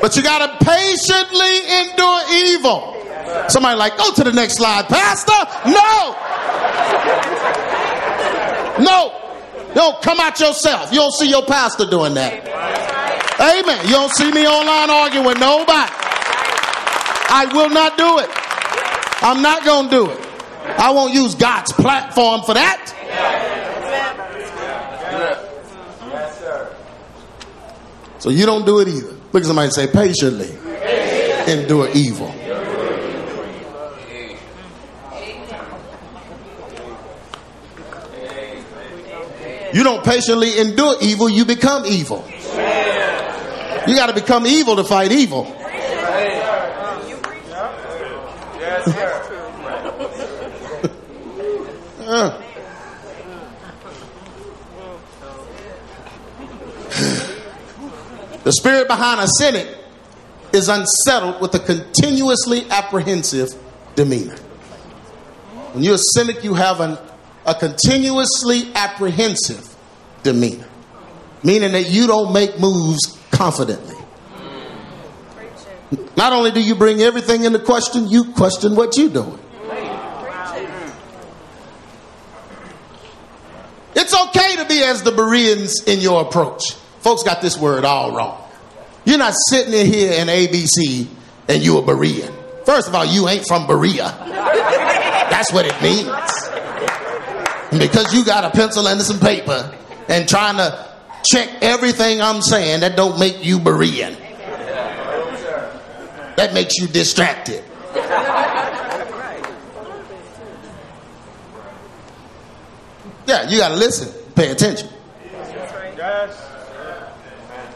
[0.06, 2.94] But you got to patiently endure evil.
[3.50, 5.34] Somebody like, go to the next slide, Pastor.
[5.66, 6.16] No.
[8.86, 9.74] No.
[9.74, 10.92] Don't come out yourself.
[10.92, 12.34] You don't see your pastor doing that.
[13.40, 13.84] Amen.
[13.88, 15.92] You don't see me online arguing with nobody.
[17.32, 18.30] I will not do it.
[19.24, 20.20] I'm not going to do it.
[20.78, 22.92] I won't use God's platform for that.
[28.20, 29.15] So you don't do it either.
[29.36, 30.48] Look at somebody and say, patiently
[31.52, 32.34] endure evil.
[39.74, 42.26] You don't patiently endure evil, you become evil.
[43.86, 45.44] You got to become evil to fight evil.
[52.08, 52.42] uh.
[58.46, 59.68] The spirit behind a cynic
[60.54, 63.50] is unsettled with a continuously apprehensive
[63.96, 64.36] demeanor.
[65.74, 67.00] When you're a cynic, you have an,
[67.44, 69.76] a continuously apprehensive
[70.22, 70.68] demeanor,
[71.44, 73.96] meaning that you don't make moves confidently.
[76.16, 79.40] Not only do you bring everything into question, you question what you're doing.
[83.96, 86.76] It's okay to be as the Bereans in your approach.
[87.06, 88.42] Folks got this word all wrong.
[89.06, 91.08] You're not sitting in here in ABC
[91.48, 92.34] and you a Berean.
[92.66, 94.12] First of all, you ain't from Berea.
[95.30, 96.10] That's what it means.
[97.70, 99.72] And because you got a pencil and some paper
[100.10, 100.84] and trying to
[101.24, 104.18] check everything I'm saying, that don't make you Berean.
[106.38, 107.64] That makes you distracted.
[113.28, 114.90] Yeah, you got to listen, pay attention.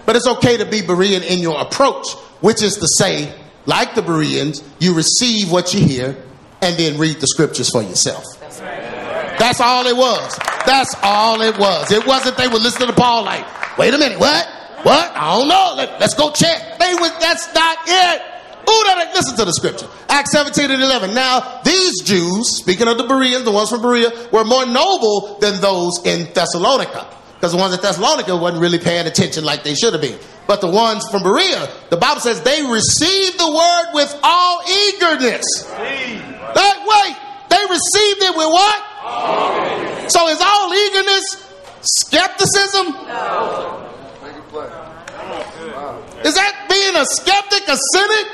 [0.10, 3.32] But it's okay to be Berean in your approach, which is to say,
[3.67, 6.17] like the Bereans, you receive what you hear
[6.63, 8.24] and then read the scriptures for yourself.
[8.41, 10.36] That's all it was.
[10.65, 11.91] That's all it was.
[11.91, 13.45] It wasn't they would listen to Paul like,
[13.78, 14.48] wait a minute, what?
[14.82, 15.12] What?
[15.15, 15.74] I don't know.
[15.78, 16.80] Let, us go check.
[16.80, 18.22] They was that's not it.
[18.67, 19.86] Ooh, that, listen to the scripture.
[20.10, 21.13] Acts 17 and 11.
[21.13, 25.62] Now, these Jews, speaking of the Bereans, the ones from Berea, were more noble than
[25.62, 27.18] those in Thessalonica.
[27.39, 30.19] Because the ones in Thessalonica wasn't really paying attention like they should have been.
[30.45, 35.45] But the ones from Berea, the Bible says they received the word with all eagerness.
[35.63, 37.15] That wait,
[37.47, 40.12] they received it with what?
[40.12, 41.47] So is all eagerness
[41.80, 42.88] skepticism?
[46.25, 48.28] Is that being a skeptic, a cynic?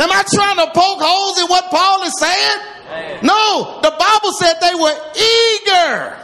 [0.00, 3.22] Am I trying to poke holes in what Paul is saying?
[3.22, 6.16] No, the Bible said they were eager.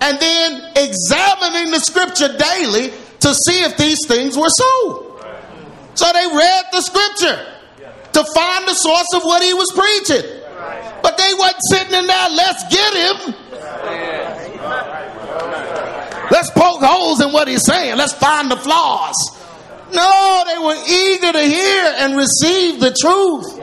[0.00, 5.20] And then examining the scripture daily to see if these things were so.
[5.94, 7.46] So they read the scripture
[8.12, 10.42] to find the source of what he was preaching.
[11.02, 13.34] But they wasn't sitting in there, let's get him.
[16.30, 17.96] Let's poke holes in what he's saying.
[17.96, 19.14] Let's find the flaws.
[19.92, 23.56] No, they were eager to hear and receive the truth.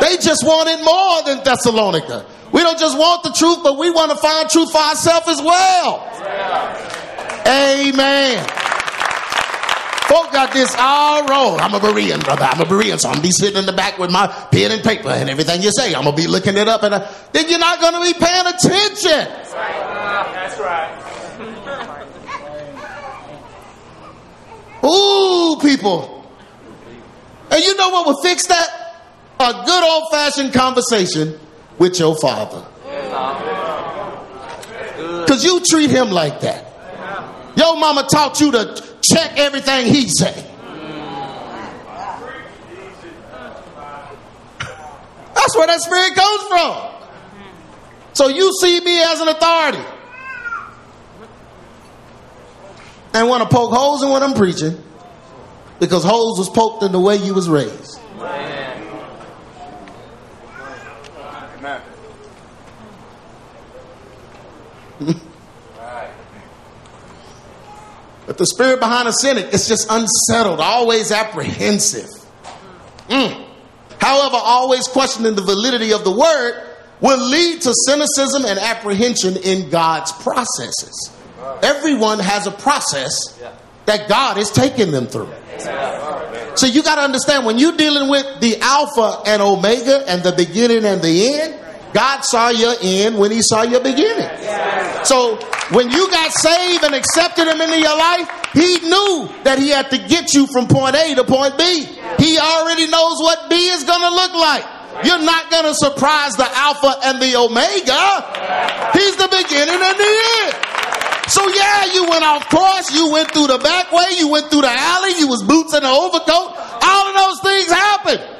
[0.00, 2.26] They just wanted more than Thessalonica.
[2.60, 5.40] We don't just want the truth, but we want to find truth for ourselves as
[5.40, 6.04] well.
[7.46, 8.46] Amen.
[10.06, 11.58] Folk got this all wrong.
[11.58, 12.44] I'm a Berean, brother.
[12.44, 14.82] I'm a Berean, so I'm gonna be sitting in the back with my pen and
[14.82, 15.94] paper and everything you say.
[15.94, 19.10] I'm gonna be looking it up, and uh, then you're not gonna be paying attention.
[19.10, 20.28] That's right.
[20.34, 20.90] That's right.
[24.84, 26.26] Ooh, people.
[27.50, 28.68] And you know what will fix that?
[29.40, 31.40] A good old fashioned conversation
[31.80, 32.64] with your father.
[35.24, 36.66] Because you treat him like that.
[37.56, 40.46] Your mama taught you to check everything he say.
[45.34, 46.86] That's where that spirit comes from.
[48.12, 49.84] So you see me as an authority.
[53.12, 54.80] and want to poke holes in what I'm preaching
[55.78, 58.00] because holes was poked in the way you was raised.
[68.26, 72.08] But the spirit behind a cynic is just unsettled, always apprehensive.
[73.08, 73.46] Mm.
[74.00, 76.66] However, always questioning the validity of the word
[77.00, 81.12] will lead to cynicism and apprehension in God's processes.
[81.62, 83.38] Everyone has a process
[83.86, 85.30] that God is taking them through.
[86.54, 90.32] So you got to understand when you're dealing with the Alpha and Omega and the
[90.32, 91.59] beginning and the end,
[91.92, 94.28] God saw your end when He saw your beginning.
[95.04, 95.36] So
[95.70, 99.90] when you got saved and accepted Him into your life, He knew that He had
[99.90, 101.86] to get you from point A to point B.
[102.18, 104.64] He already knows what B is going to look like.
[105.04, 108.02] You're not going to surprise the Alpha and the Omega.
[108.92, 110.12] He's the beginning and the
[110.44, 110.54] end.
[111.30, 114.62] So yeah, you went off course, you went through the back way, you went through
[114.62, 116.58] the alley, you was boots and an overcoat.
[116.82, 118.39] All of those things happened.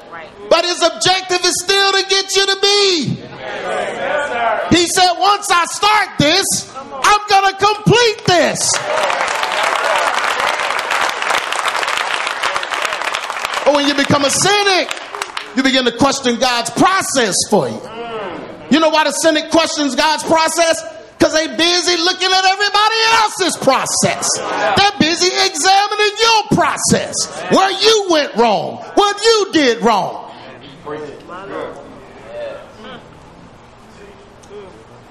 [0.50, 3.04] But his objective is still to get you to be.
[4.76, 6.44] He said, once I start this,
[6.76, 8.72] I'm going to complete this.
[13.64, 14.90] But when you become a cynic,
[15.54, 17.80] you begin to question God's process for you.
[18.70, 20.98] You know why the cynic questions God's process?
[21.20, 24.26] because they're busy looking at everybody else's process.
[24.38, 27.14] They're busy examining your process,
[27.52, 30.29] where you went wrong, what you did wrong.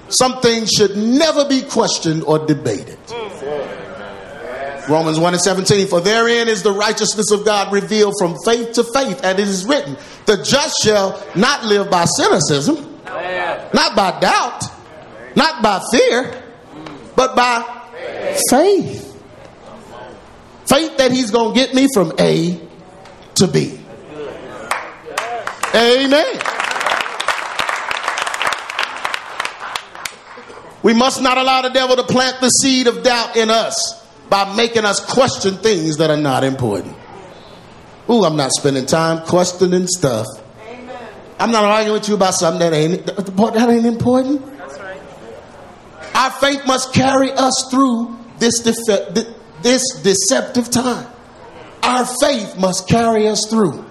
[0.08, 2.98] Some things should never be questioned or debated.
[4.88, 5.86] Romans 1 and 17.
[5.86, 9.64] For therein is the righteousness of God revealed from faith to faith, and it is
[9.64, 13.00] written, The just shall not live by cynicism,
[13.72, 14.64] not by doubt,
[15.36, 16.42] not by fear,
[17.14, 17.62] but by
[18.50, 19.06] faith.
[20.66, 22.60] Faith that he's going to get me from A
[23.36, 23.79] to B.
[25.74, 26.40] Amen.
[30.82, 33.96] We must not allow the devil to plant the seed of doubt in us
[34.28, 36.96] by making us question things that are not important.
[38.08, 40.26] Ooh, I'm not spending time questioning stuff.
[40.66, 40.96] Amen.
[41.38, 44.44] I'm not arguing with you about something that ain't that ain't important.
[44.58, 45.00] That's right.
[46.14, 51.06] Our faith must carry us through this defe- this deceptive time.
[51.82, 53.84] Our faith must carry us through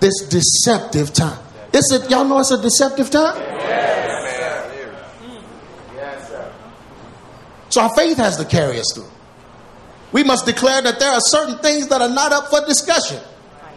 [0.00, 1.38] this deceptive time.
[1.72, 3.36] Is it y'all know it's a deceptive time?
[5.94, 6.32] Yes.
[7.68, 9.08] So our faith has to carry us through.
[10.12, 13.20] We must declare that there are certain things that are not up for discussion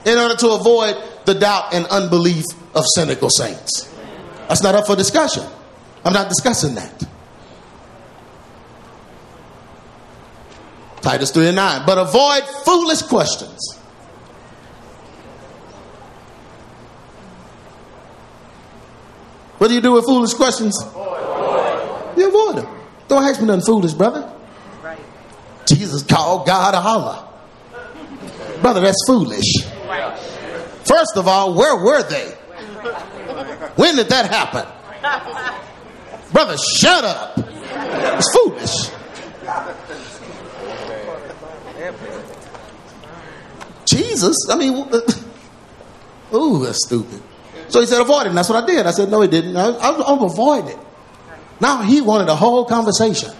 [0.05, 0.95] in order to avoid
[1.26, 2.45] the doubt and unbelief
[2.76, 3.93] of cynical saints.
[4.47, 5.43] That's not up for discussion.
[6.05, 7.03] I'm not discussing that.
[11.01, 11.86] Titus 3 and 9.
[11.86, 13.78] But avoid foolish questions.
[19.60, 20.82] What do you do with foolish questions?
[20.82, 22.18] Avoid.
[22.18, 22.80] You avoid them.
[23.10, 24.34] Don't ask me nothing foolish, brother.
[24.82, 24.99] Right.
[25.68, 27.28] Jesus called God a holler.
[28.62, 29.66] Brother, that's foolish.
[29.86, 30.18] Right.
[30.86, 32.32] First of all, where were they?
[33.76, 34.66] When did that happen?
[36.32, 37.34] Brother, shut up.
[37.38, 38.91] It's foolish.
[43.86, 44.74] Jesus, I mean,
[46.34, 47.22] ooh, that's stupid.
[47.70, 48.30] So he said, avoid it.
[48.30, 48.86] And that's what I did.
[48.86, 49.55] I said, no, he didn't.
[49.55, 50.80] I, I'm avoiding it.
[51.61, 53.32] Now he wanted a whole conversation.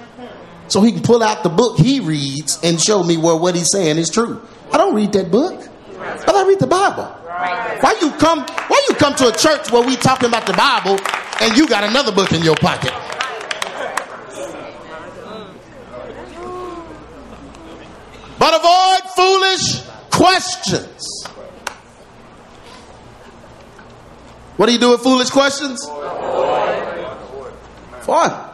[0.68, 3.72] So he can pull out the book he reads and show me where what he's
[3.72, 4.42] saying is true.
[4.72, 5.68] I don't read that book.
[5.98, 7.06] But I read the Bible.
[7.06, 10.98] Why you come why you come to a church where we talking about the Bible
[11.42, 12.94] and you got another book in your pocket?
[18.38, 21.26] But avoid foolish questions.
[24.60, 25.86] What do you do with foolish questions?
[28.02, 28.50] Fun.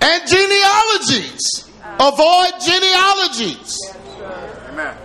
[0.00, 1.68] And genealogies.
[1.98, 3.76] Avoid genealogies.
[4.68, 4.96] Amen.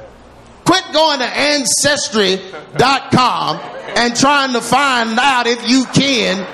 [0.64, 3.60] Quit going to ancestry.com
[3.98, 6.46] and trying to find out if you can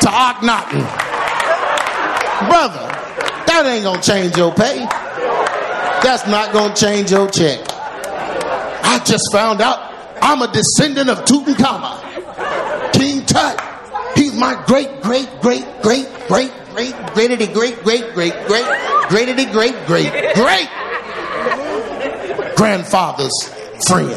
[0.00, 0.80] to Akhenaten.
[2.48, 2.88] Brother,
[3.46, 4.78] that ain't gonna change your pay.
[6.02, 7.60] That's not gonna change your check.
[8.82, 9.89] I just found out
[10.22, 12.92] I'm a descendant of Tutankhamun.
[12.92, 13.60] King Tut.
[14.14, 18.64] He's my great, great, great, great, great, great, greatity, great, great, great, great,
[19.08, 20.68] greatity, great, great, great
[22.60, 23.32] grandfather's
[23.88, 24.10] friend.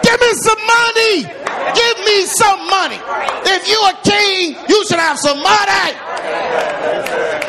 [0.00, 1.24] Give me some money.
[1.74, 3.00] Give me some money.
[3.46, 7.39] If you a king, you should have some money.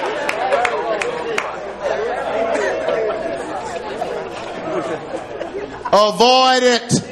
[5.94, 7.12] Avoid it.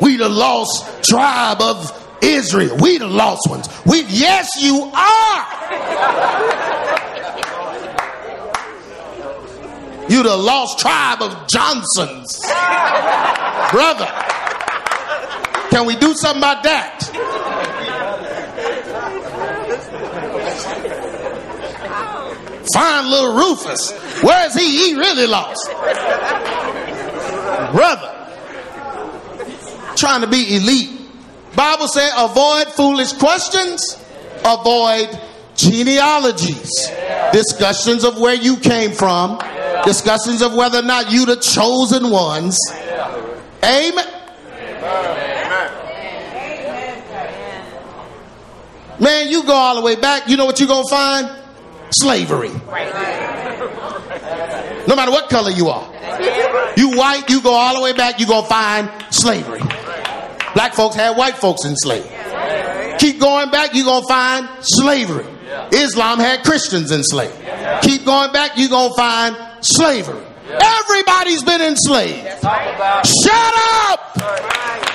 [0.00, 2.76] We the lost tribe of Israel.
[2.76, 3.68] We the lost ones.
[3.86, 5.58] We yes, you are.
[10.10, 12.40] You the lost tribe of Johnsons.
[13.70, 14.06] Brother.
[15.70, 17.57] Can we do something about that?
[22.74, 23.92] Find little Rufus.
[24.22, 24.90] Where is he?
[24.90, 25.68] He really lost.
[27.72, 28.14] Brother.
[29.96, 30.90] Trying to be elite.
[31.56, 33.96] Bible said avoid foolish questions,
[34.44, 35.18] avoid
[35.56, 36.88] genealogies,
[37.32, 39.40] discussions of where you came from,
[39.84, 42.56] discussions of whether or not you the chosen ones.
[43.64, 44.06] Amen.
[49.00, 51.37] Man, you go all the way back, you know what you're going to find?
[51.90, 52.50] Slavery.
[54.86, 55.86] No matter what color you are.
[56.76, 59.60] You white, you go all the way back, you're going to find slavery.
[60.54, 62.08] Black folks had white folks enslaved.
[62.98, 65.26] Keep going back, you're going to find slavery.
[65.72, 67.36] Islam had Christians enslaved.
[67.82, 70.24] Keep going back, you're going to find slavery.
[70.48, 72.26] Everybody's been enslaved.
[72.42, 73.54] Shut
[73.90, 74.87] up!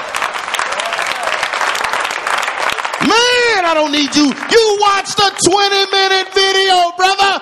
[3.64, 4.26] Man, I don't need you.
[4.28, 7.40] You watched a 20 minute video, brother.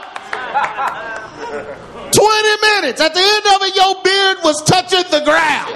[2.13, 3.01] 20 minutes.
[3.01, 5.73] At the end of it, your beard was touching the ground.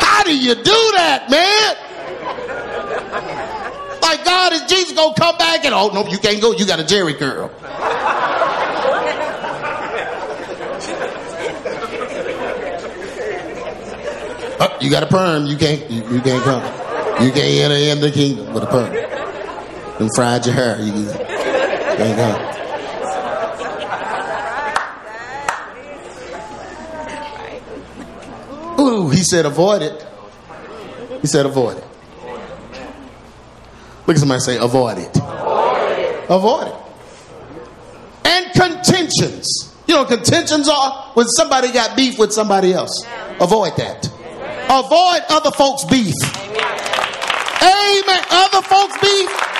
[0.00, 1.76] How do you do that, man?
[4.00, 5.66] Like God, is Jesus gonna come back?
[5.66, 6.52] And oh no, you can't go.
[6.52, 7.50] You got a Jheri curl.
[14.64, 15.44] Oh, you got a perm.
[15.44, 15.90] You can't.
[15.90, 16.62] You, you can't come.
[17.22, 19.11] You can't enter in the kingdom with a perm.
[19.98, 20.80] And fried your hair.
[20.80, 20.92] You
[21.96, 22.62] can't come.
[28.80, 30.06] Ooh, he said avoid it.
[31.20, 31.84] He said avoid it.
[34.06, 35.16] Look at somebody say avoid it.
[36.28, 36.74] Avoid it.
[38.24, 39.72] And contentions.
[39.86, 43.06] You know contentions are when somebody got beef with somebody else.
[43.40, 44.06] Avoid that.
[44.68, 46.14] Avoid other folks' beef.
[47.62, 48.24] Amen.
[48.30, 49.51] Other folks' beef.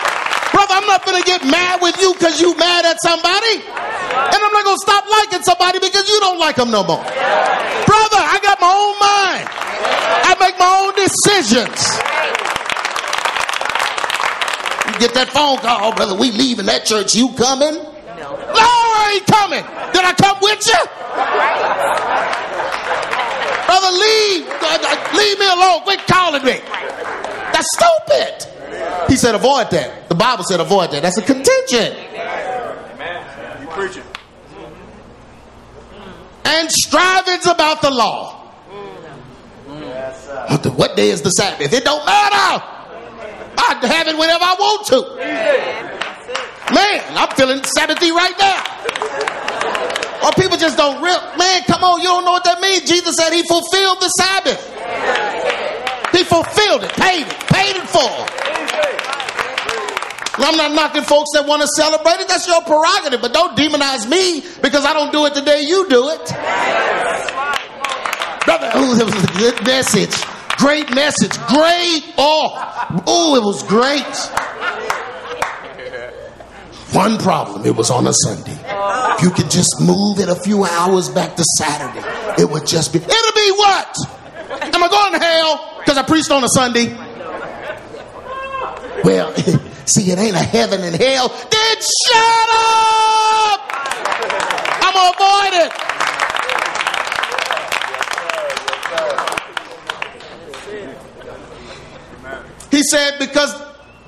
[0.62, 3.66] Brother, I'm not going to get mad with you because you mad at somebody.
[3.66, 7.02] And I'm not going to stop liking somebody because you don't like them no more.
[7.02, 9.42] Brother, I got my own mind.
[10.22, 11.82] I make my own decisions.
[14.86, 17.16] You get that phone call, brother, we leaving that church.
[17.16, 17.82] You coming?
[18.22, 18.30] No.
[18.30, 19.66] No, I ain't coming.
[19.90, 20.78] Did I come with you?
[23.66, 24.46] Brother, leave.
[24.62, 25.82] Uh, uh, leave me alone.
[25.82, 26.62] Quit calling me.
[27.50, 28.51] That's stupid.
[29.08, 30.08] He said, avoid that.
[30.08, 31.02] The Bible said, avoid that.
[31.02, 31.96] That's a contingent.
[32.14, 33.62] Amen.
[33.62, 34.04] You preaching.
[36.44, 38.38] And strivings about the law.
[40.76, 41.72] What day is the Sabbath?
[41.72, 42.64] It don't matter.
[43.56, 45.00] I have it whenever I want to.
[46.74, 48.64] Man, I'm feeling Sabbathy right now.
[50.24, 52.88] Or people just don't real man, come on, you don't know what that means.
[52.88, 54.60] Jesus said he fulfilled the Sabbath.
[56.12, 58.51] He fulfilled it, paid it, paid it for.
[60.34, 62.28] I'm not knocking folks that want to celebrate it.
[62.28, 63.20] That's your prerogative.
[63.20, 66.24] But don't demonize me because I don't do it the day you do it.
[68.44, 70.14] Brother, oh, it was a good message.
[70.56, 71.32] Great message.
[71.48, 72.02] Great.
[72.16, 74.02] Oh, oh, it was great.
[76.92, 78.58] One problem, it was on a Sunday.
[79.16, 82.06] If you could just move it a few hours back to Saturday,
[82.40, 82.98] it would just be.
[82.98, 83.96] It'll be what?
[84.60, 86.94] Am I going to hell because I preached on a Sunday?
[89.04, 89.32] Well,
[89.84, 91.28] see, it ain't a heaven and hell.
[91.28, 93.60] Then shut up!
[94.84, 95.72] I'm going to avoid it.
[102.70, 103.54] He said, because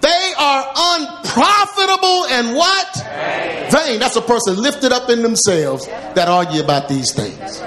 [0.01, 2.95] they are unprofitable and what?
[2.97, 3.71] Vain.
[3.71, 4.01] Vain.
[4.01, 7.63] That's a person lifted up in themselves that argue about these things.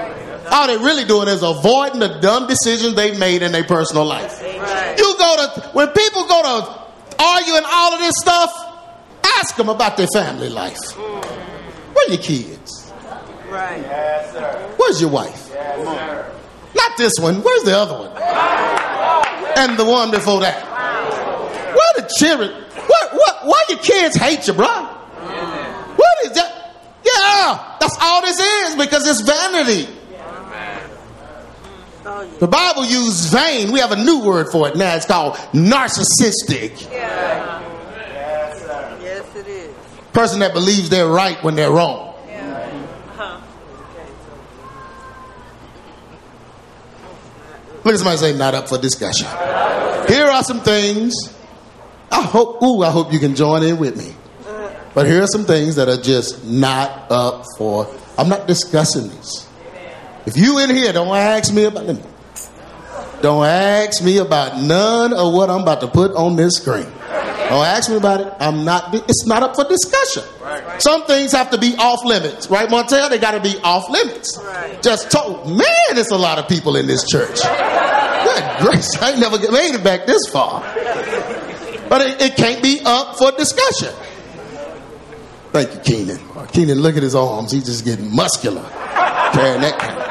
[0.52, 4.42] All they're really doing is avoiding the dumb decisions they've made in their personal life.
[4.42, 6.87] You go to, when people go to
[7.20, 8.52] arguing all of this stuff,
[9.38, 10.78] ask them about their family life.
[10.96, 12.92] Where are your kids?
[13.50, 13.82] Right.
[13.82, 14.74] Yes, sir.
[14.78, 15.50] Where's your wife?
[15.54, 16.32] Yes, sir.
[16.76, 17.42] Not this one.
[17.42, 18.12] Where's the other one?
[19.58, 20.64] And the one before that.
[21.74, 22.52] Where the children?
[22.76, 23.14] What?
[23.14, 23.46] What?
[23.46, 24.68] Why your kids hate you, bro?
[24.68, 26.84] What is that?
[27.04, 29.88] Yeah, that's all this is because it's vanity.
[32.40, 33.72] The Bible uses vain.
[33.72, 34.96] We have a new word for it now.
[34.96, 36.90] It's called narcissistic.
[36.92, 38.98] Yes, sir.
[39.02, 39.76] Yes, it is.
[40.14, 42.16] Person that believes they're right when they're wrong.
[42.30, 43.42] Uh-huh.
[47.84, 49.28] Look at somebody say, not up for discussion.
[50.08, 51.14] Here are some things.
[52.12, 54.16] I hope, ooh, I hope you can join in with me.
[54.94, 57.94] But here are some things that are just not up for.
[58.18, 59.47] I'm not discussing this.
[60.28, 62.02] If you in here, don't ask me about them.
[63.22, 66.84] Don't ask me about none of what I'm about to put on this screen.
[66.84, 68.34] Don't ask me about it.
[68.42, 68.94] I'm not.
[68.94, 70.24] It's not up for discussion.
[70.80, 73.10] Some things have to be off limits, right, Montel?
[73.10, 74.38] They got to be off limits.
[74.38, 74.84] Right.
[74.84, 75.48] Just told.
[75.48, 77.40] Man, it's a lot of people in this church.
[77.42, 80.60] Good grace, I ain't never made it back this far.
[81.88, 83.94] But it, it can't be up for discussion.
[85.54, 86.48] Thank you, Keenan.
[86.50, 87.54] Keenan, look at his arms.
[87.54, 88.70] He's just getting muscular
[89.34, 90.07] carrying that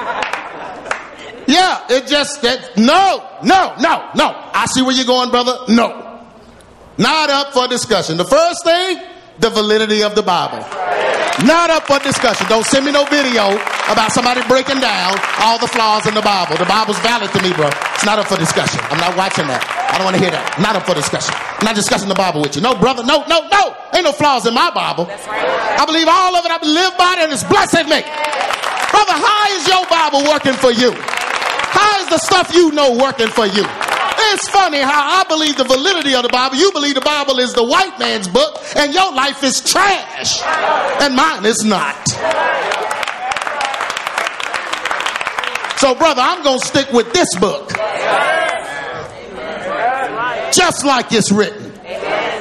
[1.90, 4.32] it just that no, no, no, no.
[4.52, 5.56] I see where you're going, brother.
[5.68, 6.20] No.
[6.98, 8.16] Not up for discussion.
[8.16, 9.00] The first thing,
[9.38, 10.64] the validity of the Bible.
[11.44, 12.48] Not up for discussion.
[12.48, 13.52] Don't send me no video
[13.92, 15.12] about somebody breaking down
[15.44, 16.56] all the flaws in the Bible.
[16.56, 17.68] The Bible's valid to me, bro.
[17.92, 18.80] It's not up for discussion.
[18.88, 19.60] I'm not watching that.
[19.92, 20.56] I don't want to hear that.
[20.56, 21.36] Not up for discussion.
[21.36, 22.62] I'm not discussing the Bible with you.
[22.62, 23.04] No, brother.
[23.04, 23.76] No, no, no.
[23.92, 25.04] Ain't no flaws in my Bible.
[25.12, 26.50] I believe all of it.
[26.50, 28.00] I live by it and it's blessed me.
[28.00, 30.96] Brother, how is your Bible working for you?
[31.70, 33.64] How is the stuff you know working for you?
[34.32, 36.56] It's funny how I believe the validity of the Bible.
[36.56, 40.42] You believe the Bible is the white man's book, and your life is trash,
[41.00, 41.96] and mine is not.
[45.78, 47.70] So, brother, I'm going to stick with this book.
[50.52, 51.72] Just like it's written.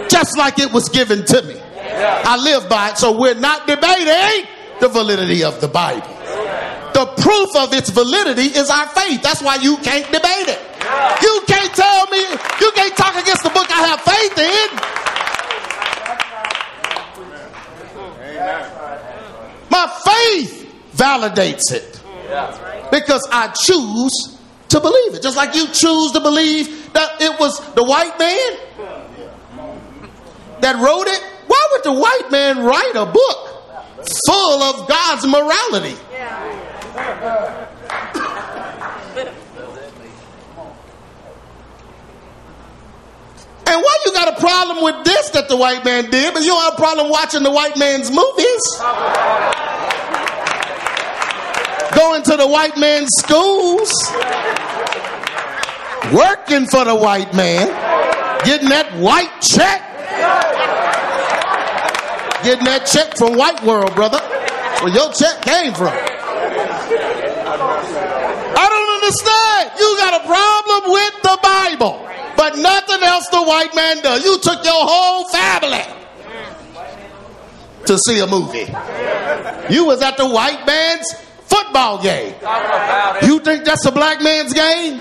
[0.10, 1.60] just like it was given to me.
[1.62, 4.48] I live by it, so we're not debating
[4.80, 6.14] the validity of the Bible.
[7.06, 9.22] The proof of its validity is our faith.
[9.22, 10.60] That's why you can't debate it.
[11.22, 12.20] You can't tell me,
[12.60, 14.70] you can't talk against the book I have faith in.
[19.70, 22.01] My faith validates it
[22.91, 24.39] because I choose
[24.70, 25.22] to believe it.
[25.22, 28.58] Just like you choose to believe that it was the white man
[30.62, 31.22] that wrote it.
[31.45, 35.97] Why would the white man write a book full of God's morality?
[43.68, 46.50] And why you got a problem with this that the white man did, but you
[46.50, 48.62] don't have a problem watching the white man's movies?
[51.96, 53.91] Going to the white man's schools,
[56.14, 57.68] working for the white man,
[58.46, 59.82] getting that white check,
[62.43, 64.20] getting that check from White World, brother.
[64.82, 66.14] Where your check came from.
[69.06, 69.72] Understand.
[69.78, 74.26] You got a problem with the Bible, but nothing else the white man does.
[74.26, 75.84] You took your whole family
[77.86, 78.66] to see a movie.
[79.72, 81.06] You was at the white man's
[81.43, 82.34] football game.
[83.22, 84.99] You think that's a black man's game?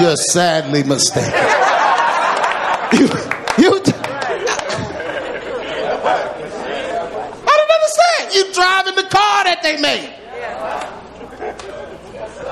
[0.00, 1.30] You're sadly mistaken.
[2.98, 3.06] You,
[3.62, 3.80] you,
[7.46, 8.34] I don't understand.
[8.34, 10.16] You driving the car that they made.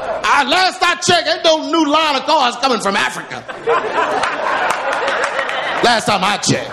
[0.09, 3.45] I, last I checked, ain't no new line of cars coming from Africa.
[5.85, 6.71] Last time I checked,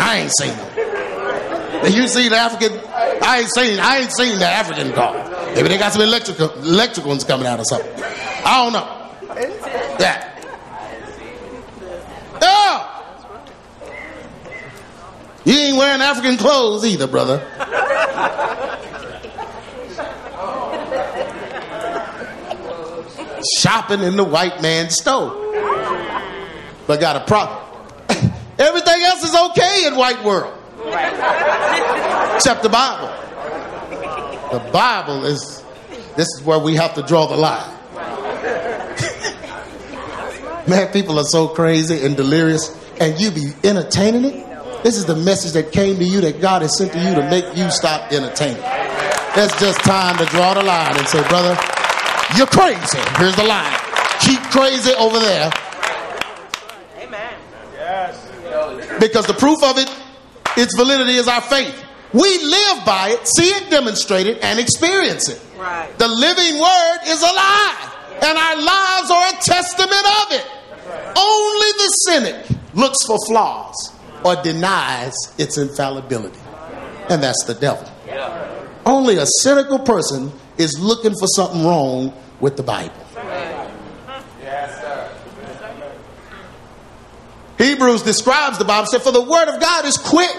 [0.00, 1.92] I ain't seen them.
[1.92, 2.78] You see the African?
[3.22, 3.80] I ain't seen.
[3.80, 5.14] I ain't seen the African car.
[5.54, 7.90] Maybe they got some electrical electrical ones coming out or something.
[8.44, 8.86] I don't know.
[9.98, 10.28] Yeah.
[12.40, 12.88] Yeah.
[15.44, 17.38] You ain't wearing African clothes either, brother.
[23.58, 25.30] Shopping in the white man's store.
[26.86, 27.58] But got a problem.
[28.58, 30.58] Everything else is okay in white world.
[32.34, 33.08] Except the Bible.
[34.52, 35.62] The Bible is
[36.16, 37.78] this is where we have to draw the line.
[40.68, 42.68] Man, people are so crazy and delirious,
[43.00, 44.46] and you be entertaining it.
[44.82, 47.30] This is the message that came to you that God has sent to you to
[47.30, 48.62] make you stop entertaining.
[49.34, 51.56] It's just time to draw the line and say, brother,
[52.36, 52.98] you're crazy.
[53.18, 53.76] Here's the line.
[54.20, 55.50] Keep crazy over there.
[56.98, 57.34] Amen.
[57.74, 58.30] Yes.
[59.00, 59.90] Because the proof of it,
[60.56, 61.84] its validity is our faith.
[62.12, 65.40] We live by it, see it demonstrated, and experience it.
[65.56, 65.90] Right.
[65.98, 70.46] The living word is alive, and our lives are a testament of it.
[71.16, 73.92] Only the cynic looks for flaws
[74.24, 76.38] or denies its infallibility,
[77.08, 77.90] and that's the devil.
[78.06, 78.68] Yeah.
[78.84, 82.94] Only a cynical person is looking for something wrong with the Bible.
[87.58, 90.36] Hebrews describes the Bible, said, For the word of God is quick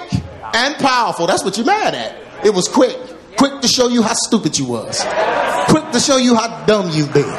[0.53, 1.25] and powerful.
[1.25, 2.45] That's what you're mad at.
[2.45, 2.97] It was quick.
[3.37, 5.01] Quick to show you how stupid you was.
[5.69, 7.33] Quick to show you how dumb you've been.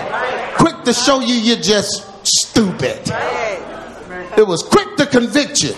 [0.56, 3.00] Quick to show you you're just stupid.
[4.36, 5.74] It was quick to convict you.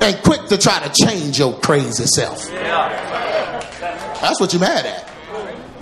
[0.00, 2.50] And quick to try to change your crazy self.
[4.20, 5.13] That's what you're mad at.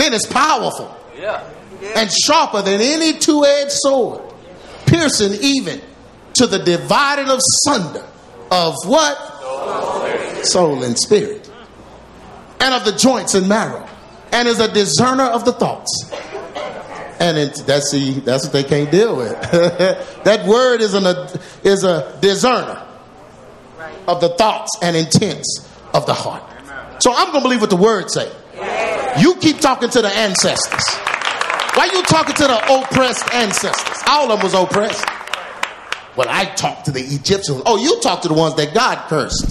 [0.03, 0.93] Then it's powerful
[1.95, 4.21] and sharper than any two edged sword,
[4.85, 5.81] piercing even
[6.35, 8.05] to the dividing of sunder
[8.51, 10.45] of what?
[10.45, 11.49] Soul and spirit,
[12.59, 13.89] and of the joints and marrow,
[14.33, 16.11] and is a discerner of the thoughts.
[17.21, 19.41] And it, that's see, that's what they can't deal with.
[20.25, 21.31] that word is an a,
[21.63, 22.85] is a discerner
[24.09, 26.43] of the thoughts and intents of the heart.
[26.99, 28.29] So I'm gonna believe what the word say.
[29.21, 30.85] You keep talking to the ancestors.
[31.75, 34.03] Why you talking to the oppressed ancestors?
[34.07, 35.05] All of them was oppressed.
[36.17, 37.63] Well, I talked to the Egyptians.
[37.65, 39.47] Oh, you talk to the ones that God cursed.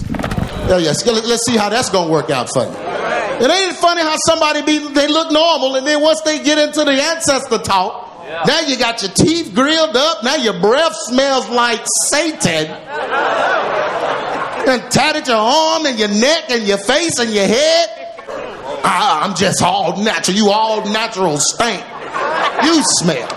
[0.70, 1.04] Oh, yes.
[1.06, 2.70] Let's see how that's going to work out for you.
[2.70, 6.84] It ain't funny how somebody be they look normal, and then once they get into
[6.84, 10.22] the ancestor talk, now you got your teeth grilled up.
[10.22, 12.70] Now your breath smells like Satan.
[14.68, 18.01] and tatted your arm and your neck and your face and your head.
[18.84, 20.36] I'm just all natural.
[20.36, 21.84] You all natural stink.
[22.64, 23.28] You smell.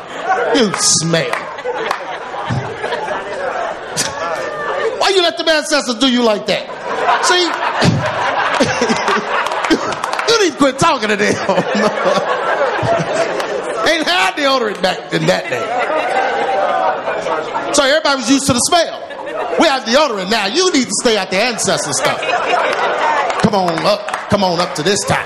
[0.55, 1.31] You smell.
[4.99, 6.65] Why you let the ancestors do you like that?
[7.25, 7.45] See,
[10.33, 11.35] you need to quit talking to them.
[13.87, 15.61] Ain't had deodorant back in that day.
[17.73, 19.01] So everybody was used to the smell.
[19.59, 20.47] We have deodorant now.
[20.47, 22.19] You need to stay out the ancestor stuff.
[23.41, 24.14] Come on up.
[24.35, 25.23] Come on up to this time.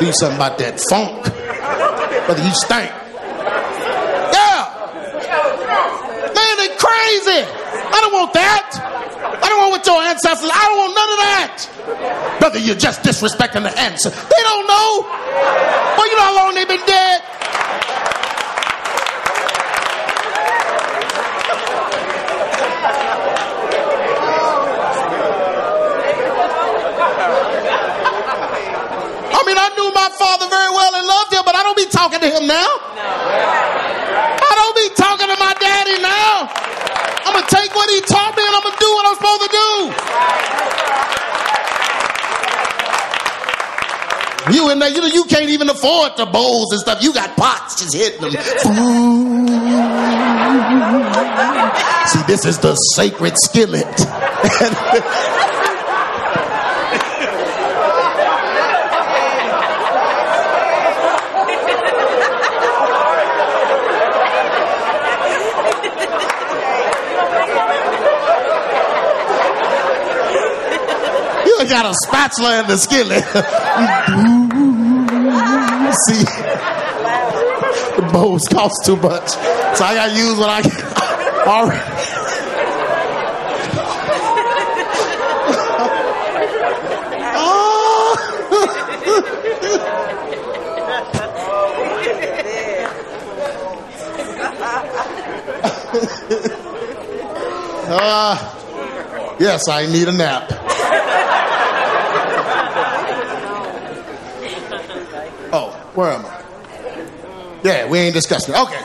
[0.00, 1.28] Do something about that funk.
[2.24, 2.88] Brother, you stink.
[4.32, 4.64] Yeah.
[6.32, 7.44] Man, they crazy.
[7.44, 8.72] I don't want that.
[9.44, 10.48] I don't want what your ancestors.
[10.48, 12.40] I don't want none of that.
[12.40, 14.08] Brother, you're just disrespecting the answer.
[14.08, 15.04] They don't know.
[15.92, 17.20] Well, you know how long they've been dead.
[29.82, 32.46] Knew my father very well and loved him, but I don't be talking to him
[32.46, 32.68] now.
[34.38, 36.46] I don't be talking to my daddy now.
[37.26, 39.50] I'm gonna take what he taught me and I'm gonna do what I'm supposed to
[39.50, 39.90] do.
[44.54, 47.02] You in there, you know, you can't even afford the bowls and stuff.
[47.02, 48.30] You got pots just hitting them.
[52.06, 53.86] See, this is the sacred skillet.
[71.61, 73.24] You got a spatula in the skillet.
[76.06, 76.24] See,
[77.96, 80.72] the bowls cost too much, so I gotta use what I can.
[81.48, 82.08] All right.
[97.88, 100.62] Uh, yes, I need a nap.
[105.54, 106.42] Oh, where am I?
[107.62, 108.60] Yeah, we ain't discussing it.
[108.60, 108.82] Okay.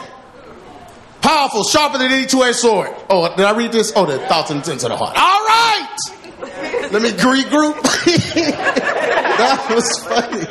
[1.22, 2.90] Powerful, sharper than any two-edged sword.
[3.10, 3.92] Oh, did I read this?
[3.96, 5.18] Oh, the thoughts and intents of the heart.
[5.18, 5.98] All right.
[6.92, 7.82] Let me regroup.
[9.38, 10.46] that was funny.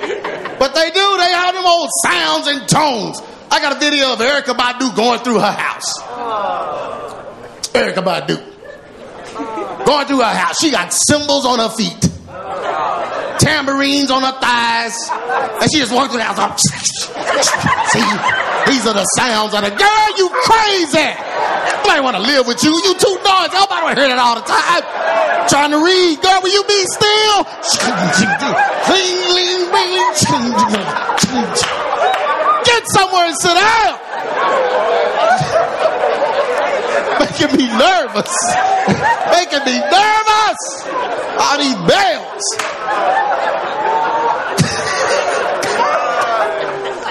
[0.58, 1.16] But they do.
[1.16, 3.22] They have them old sounds and tones.
[3.50, 6.02] I got a video of Erykah Badu going through her house.
[7.72, 9.86] Erykah Badu.
[9.86, 10.56] Going through her house.
[10.60, 12.15] She got cymbals on her feet
[13.38, 14.96] tambourines on her thighs,
[15.62, 16.60] and she just walked through the house.
[17.92, 18.00] See,
[18.70, 20.18] these are the sounds of the girl.
[20.18, 21.14] You crazy?
[21.86, 22.74] Nobody want to live with you.
[22.74, 23.54] You too noisy.
[23.54, 24.82] Nobody want to hear that all the time.
[25.48, 26.40] Trying to read, girl.
[26.42, 27.46] Will you be still?
[32.66, 35.65] Get somewhere and sit down.
[37.38, 38.32] Making me nervous.
[39.30, 40.60] Making me nervous.
[41.38, 42.44] All these bells.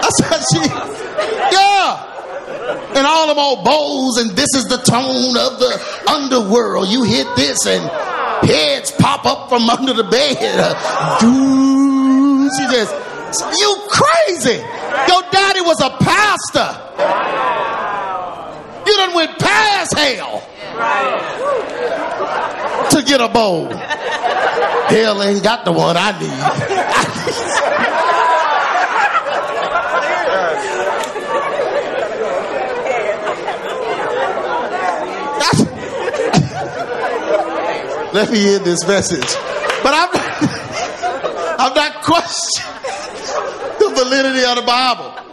[0.01, 0.61] That's how she,
[1.53, 2.97] yeah.
[2.97, 6.87] And all them old bowls, and this is the tone of the underworld.
[6.89, 7.87] You hit this, and
[8.49, 10.39] heads pop up from under the bed.
[11.21, 12.95] Dude, She just,
[13.59, 14.57] you crazy.
[15.07, 16.81] Your daddy was a pastor.
[18.85, 20.41] You done went past hell
[22.91, 23.67] to get a bowl.
[23.67, 27.35] Hell ain't got the one I need.
[38.13, 39.35] Let me end this message.
[39.83, 40.09] But I'm
[41.59, 42.71] I'm not questioning
[43.79, 45.24] the validity of the Bible.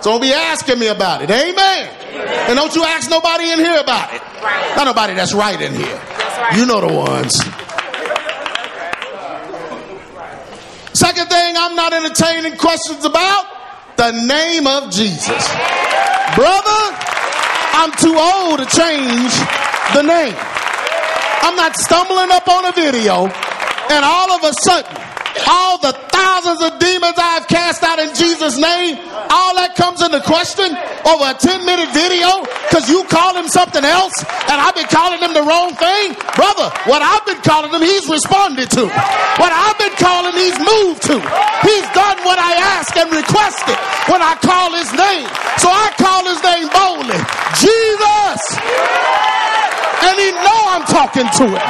[0.00, 1.30] So don't be asking me about it.
[1.30, 1.88] Amen.
[2.48, 4.22] And don't you ask nobody in here about it.
[4.76, 6.00] Not nobody that's right in here.
[6.56, 7.34] You know the ones.
[10.94, 13.44] Second thing I'm not entertaining questions about
[13.96, 15.42] the name of Jesus.
[16.34, 16.82] Brother,
[17.74, 19.32] I'm too old to change
[19.94, 20.34] the name.
[21.42, 25.07] I'm not stumbling up on a video and all of a sudden,
[25.46, 28.98] all the thousands of demons I've cast out in Jesus' name,
[29.30, 30.72] all that comes into question
[31.06, 34.14] over a 10 minute video because you call him something else
[34.50, 36.16] and I've been calling him the wrong thing.
[36.34, 38.88] Brother, what I've been calling him, he's responded to.
[39.38, 41.16] What I've been calling, he's moved to.
[41.62, 43.78] He's done what I asked and requested
[44.08, 45.28] when I call his name.
[45.60, 47.20] So I call his name boldly
[47.60, 48.40] Jesus.
[49.98, 51.62] And he know I'm talking to him.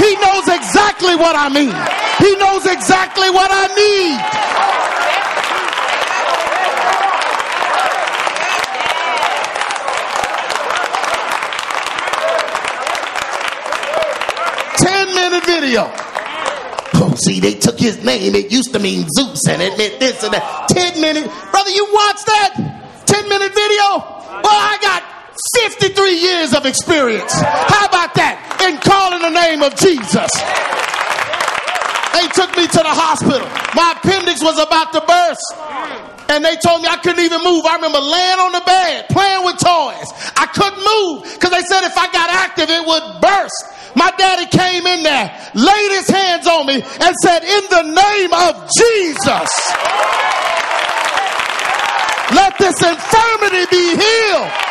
[0.00, 1.76] He knows exactly what I mean.
[2.24, 4.16] He knows exactly what I need.
[14.78, 15.92] Ten minute video.
[16.94, 18.34] Oh, see, they took his name.
[18.34, 20.68] It used to mean Zeus, and it meant this and that.
[20.70, 24.00] Ten minute, brother, you watch that ten minute video?
[24.40, 25.09] Well, I got
[25.56, 27.32] 53 years of experience.
[27.40, 28.36] How about that?
[28.60, 30.28] In calling the name of Jesus.
[32.12, 33.48] They took me to the hospital.
[33.72, 35.46] My appendix was about to burst.
[36.28, 37.64] And they told me I couldn't even move.
[37.66, 40.08] I remember laying on the bed, playing with toys.
[40.36, 43.58] I couldn't move because they said if I got active, it would burst.
[43.96, 48.32] My daddy came in there, laid his hands on me, and said, In the name
[48.36, 49.50] of Jesus,
[52.30, 54.69] let this infirmity be healed.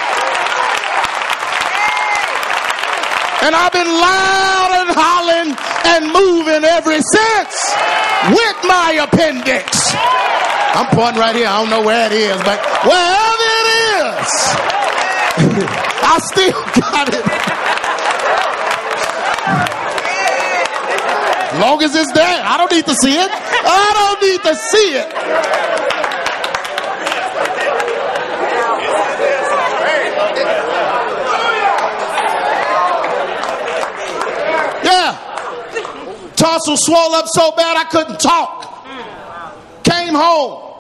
[3.42, 5.56] And I've been loud and hollering
[5.96, 7.56] and moving ever since
[8.36, 9.96] with my appendix.
[10.76, 11.48] I'm pointing right here.
[11.48, 14.30] I don't know where it is, but wherever it is,
[16.04, 17.26] I still got it.
[21.62, 23.32] Long as it's there, I don't need to see it.
[23.32, 25.89] I don't need to see it.
[36.50, 38.84] Tonsils swelled up so bad I couldn't talk.
[39.84, 40.74] Came home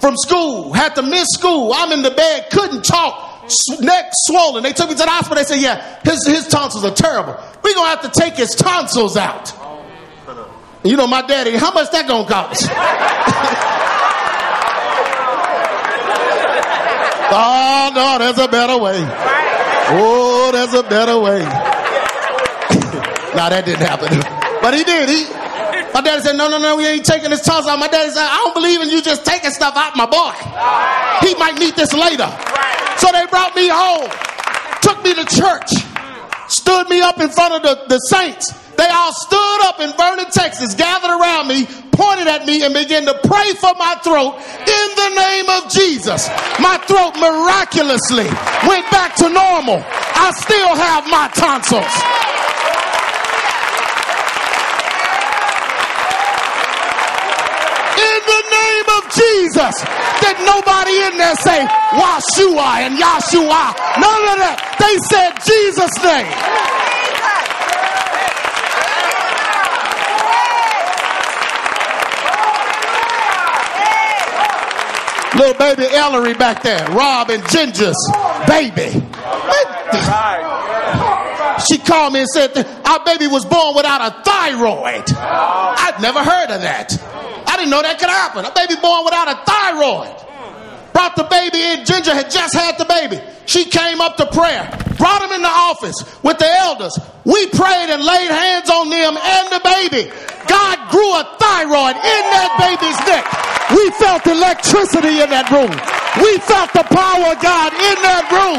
[0.00, 1.72] from school, had to miss school.
[1.72, 4.64] I'm in the bed, couldn't talk, neck swollen.
[4.64, 5.36] They took me to the hospital.
[5.36, 7.38] They said, "Yeah, his his tonsils are terrible.
[7.62, 9.52] We're gonna have to take his tonsils out."
[10.82, 12.68] You know, my daddy, how much that gonna cost?
[17.30, 18.98] oh no, there's a better way.
[19.94, 21.38] Oh, there's a better way.
[23.36, 24.38] nah, that didn't happen.
[24.62, 25.08] But he did.
[25.10, 25.26] He,
[25.92, 27.78] my daddy said, no, no, no, we ain't taking his tonsils out.
[27.80, 30.30] My daddy said, I don't believe in you just taking stuff out, my boy.
[31.26, 32.30] He might need this later.
[33.02, 34.06] So they brought me home,
[34.80, 35.74] took me to church,
[36.46, 38.54] stood me up in front of the, the saints.
[38.78, 43.04] They all stood up in Vernon, Texas, gathered around me, pointed at me, and began
[43.04, 46.30] to pray for my throat in the name of Jesus.
[46.62, 48.30] My throat miraculously
[48.70, 49.82] went back to normal.
[49.84, 52.21] I still have my tonsils.
[59.14, 59.74] Jesus.
[60.20, 61.60] Did nobody in there say
[61.92, 63.76] Washua and Yahshua?
[64.00, 64.56] None of that.
[64.80, 66.32] They said Jesus' name.
[75.34, 77.96] Little baby Ellery back there, Rob and Ginger's
[78.46, 78.92] baby.
[81.68, 85.04] She called me and said, Our baby was born without a thyroid.
[85.16, 87.11] I'd never heard of that.
[87.62, 88.42] Didn't know that could happen.
[88.42, 90.10] A baby born without a thyroid.
[90.90, 91.86] Brought the baby in.
[91.86, 93.22] Ginger had just had the baby.
[93.46, 94.66] She came up to prayer.
[94.98, 95.94] Brought him in the office
[96.26, 96.90] with the elders.
[97.22, 100.10] We prayed and laid hands on them and the baby.
[100.50, 103.30] God grew a thyroid in that baby's neck.
[103.70, 105.70] We felt electricity in that room.
[106.18, 108.58] We felt the power of God in that room.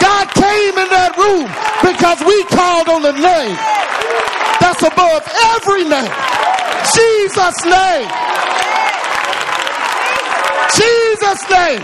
[0.00, 1.52] God came in that room
[1.84, 3.60] because we called on the name
[4.66, 5.22] that's above
[5.54, 6.10] every name.
[6.92, 8.10] Jesus' name.
[10.74, 11.82] Jesus' name.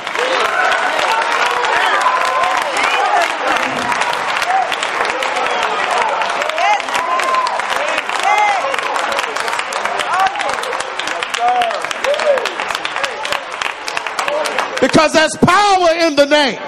[14.81, 16.59] Because there's power in the name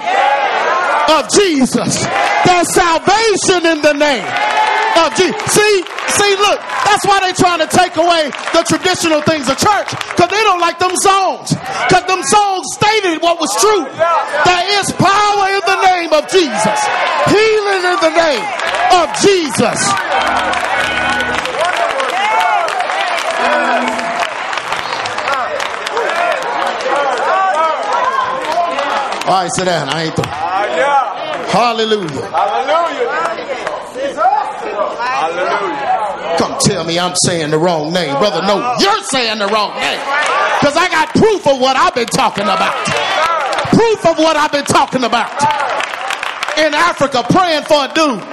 [1.09, 2.05] of Jesus.
[2.45, 4.55] There's salvation in the name
[4.95, 5.35] of Jesus.
[5.51, 5.75] See,
[6.15, 9.89] see, look, that's why they're trying to take away the traditional things of church.
[10.15, 11.51] Because they don't like them songs.
[11.51, 13.83] Because them songs stated what was true.
[13.89, 16.79] There is power in the name of Jesus.
[17.27, 18.45] Healing in the name
[18.95, 19.79] of Jesus.
[29.25, 29.89] All right, sit down.
[29.89, 30.25] I ain't through.
[30.27, 30.55] Ah,
[31.49, 33.44] Hallelujah.
[36.37, 38.13] Come tell me I'm saying the wrong name.
[38.19, 39.99] Brother, no, you're saying the wrong name.
[40.59, 42.73] Because I got proof of what I've been talking about.
[43.73, 45.31] Proof of what I've been talking about.
[46.57, 48.23] In Africa, praying for a dude.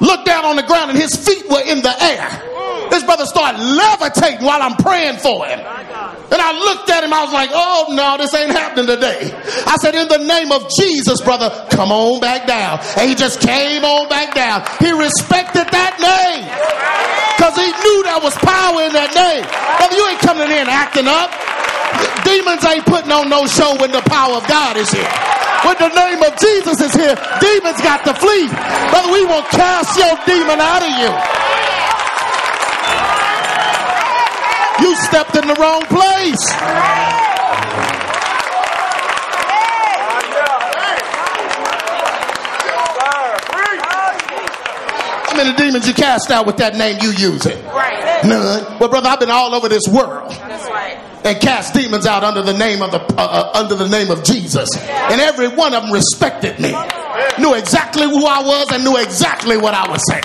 [0.00, 2.55] Looked down on the ground and his feet were in the air.
[2.90, 5.58] This brother started levitating while I'm praying for him.
[5.58, 9.30] And I looked at him, I was like, oh no, this ain't happening today.
[9.66, 12.80] I said, in the name of Jesus, brother, come on back down.
[12.98, 14.66] And he just came on back down.
[14.82, 16.46] He respected that name.
[17.36, 19.44] Because he knew there was power in that name.
[19.78, 21.30] Brother, you ain't coming in acting up.
[22.26, 25.08] Demons ain't putting on no show when the power of God is here.
[25.62, 28.50] When the name of Jesus is here, demons got to flee.
[28.90, 31.45] Brother, we will cast your demon out of you.
[34.80, 37.56] You stepped in the wrong place.
[45.28, 47.62] How many demons you cast out with that name you using?
[48.24, 48.78] None.
[48.78, 50.32] Well, brother, I've been all over this world
[51.24, 54.24] and cast demons out under the name of the uh, uh, under the name of
[54.24, 56.70] Jesus, and every one of them respected me,
[57.38, 60.22] knew exactly who I was, and knew exactly what I was saying.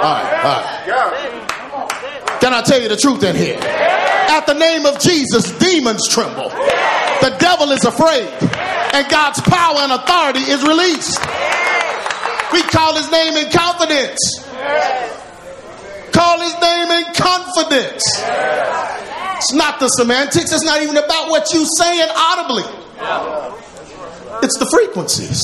[0.00, 0.79] All right, all right.
[2.40, 3.58] Can I tell you the truth in here?
[3.60, 6.48] At the name of Jesus, demons tremble.
[6.48, 8.28] The devil is afraid,
[8.94, 11.20] and God's power and authority is released.
[12.52, 14.18] We call his name in confidence.
[16.12, 18.02] Call his name in confidence.
[19.36, 20.52] It's not the semantics.
[20.52, 22.64] It's not even about what you saying audibly.
[24.42, 25.42] It's the frequencies.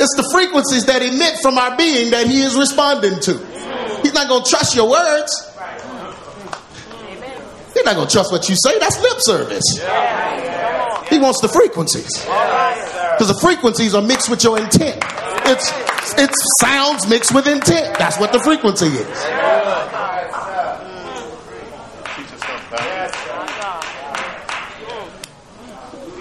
[0.00, 3.38] It's the frequencies that emit from our being that he is responding to.
[4.10, 5.56] He's not going to trust your words.
[7.72, 8.76] He's not going to trust what you say.
[8.80, 9.62] That's lip service.
[11.08, 12.10] He wants the frequencies.
[12.18, 15.00] Because the frequencies are mixed with your intent.
[15.46, 15.70] It's
[16.18, 17.96] it's sounds mixed with intent.
[18.00, 19.06] That's what the frequency is.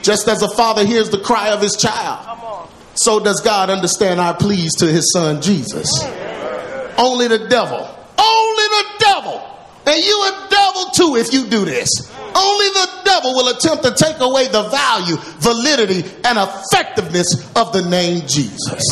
[0.03, 4.35] Just as a father hears the cry of his child, so does God understand our
[4.35, 5.89] pleas to his son Jesus.
[6.99, 9.41] Only the devil, only the devil,
[9.87, 11.89] and you a devil too if you do this.
[12.35, 17.81] Only the devil will attempt to take away the value, validity, and effectiveness of the
[17.89, 18.83] name Jesus.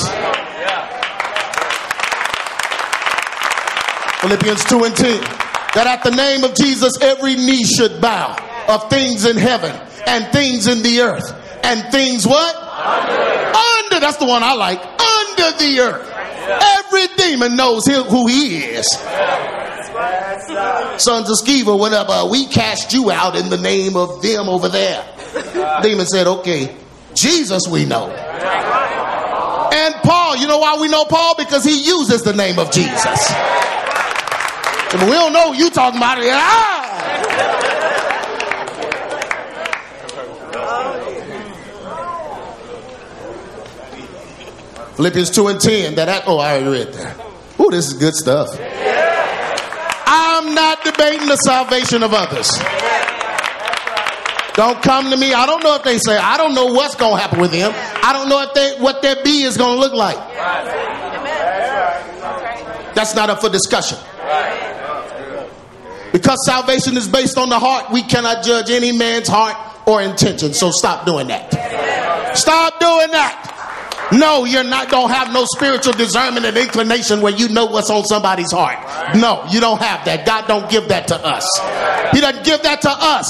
[4.22, 5.22] Philippians 2 and 10.
[5.76, 8.36] That at the name of Jesus, every knee should bow
[8.68, 9.76] of things in heaven
[10.08, 11.30] and things in the earth
[11.64, 12.56] and things what?
[12.56, 13.58] Under.
[13.58, 14.00] Under.
[14.00, 14.80] That's the one I like.
[14.80, 16.17] Under the earth.
[16.50, 18.88] Every demon knows who he is.
[20.98, 25.04] Sons of Sceva, whatever, we cast you out in the name of them over there.
[25.82, 26.76] Demon said, okay,
[27.14, 28.10] Jesus we know.
[28.10, 31.36] And Paul, you know why we know Paul?
[31.38, 33.32] Because he uses the name of Jesus.
[34.94, 36.30] And we don't know you talking about it.
[36.32, 36.77] Ah!
[44.98, 45.96] Philippians 2 and 10.
[45.96, 47.16] That, I, oh, I already read that.
[47.60, 48.50] Oh, this is good stuff.
[50.10, 52.50] I'm not debating the salvation of others.
[54.56, 55.34] Don't come to me.
[55.34, 57.72] I don't know if they say, I don't know what's going to happen with them.
[57.76, 60.18] I don't know if they, what their be is going to look like.
[62.96, 64.00] That's not up for discussion.
[66.12, 70.54] Because salvation is based on the heart, we cannot judge any man's heart or intention.
[70.54, 72.36] So stop doing that.
[72.36, 73.57] Stop doing that.
[74.12, 77.90] No, you're not going to have no spiritual discernment and inclination where you know what's
[77.90, 78.80] on somebody's heart.
[79.16, 80.26] No, you don't have that.
[80.26, 81.46] God don't give that to us.
[82.14, 83.28] He doesn't give that to us.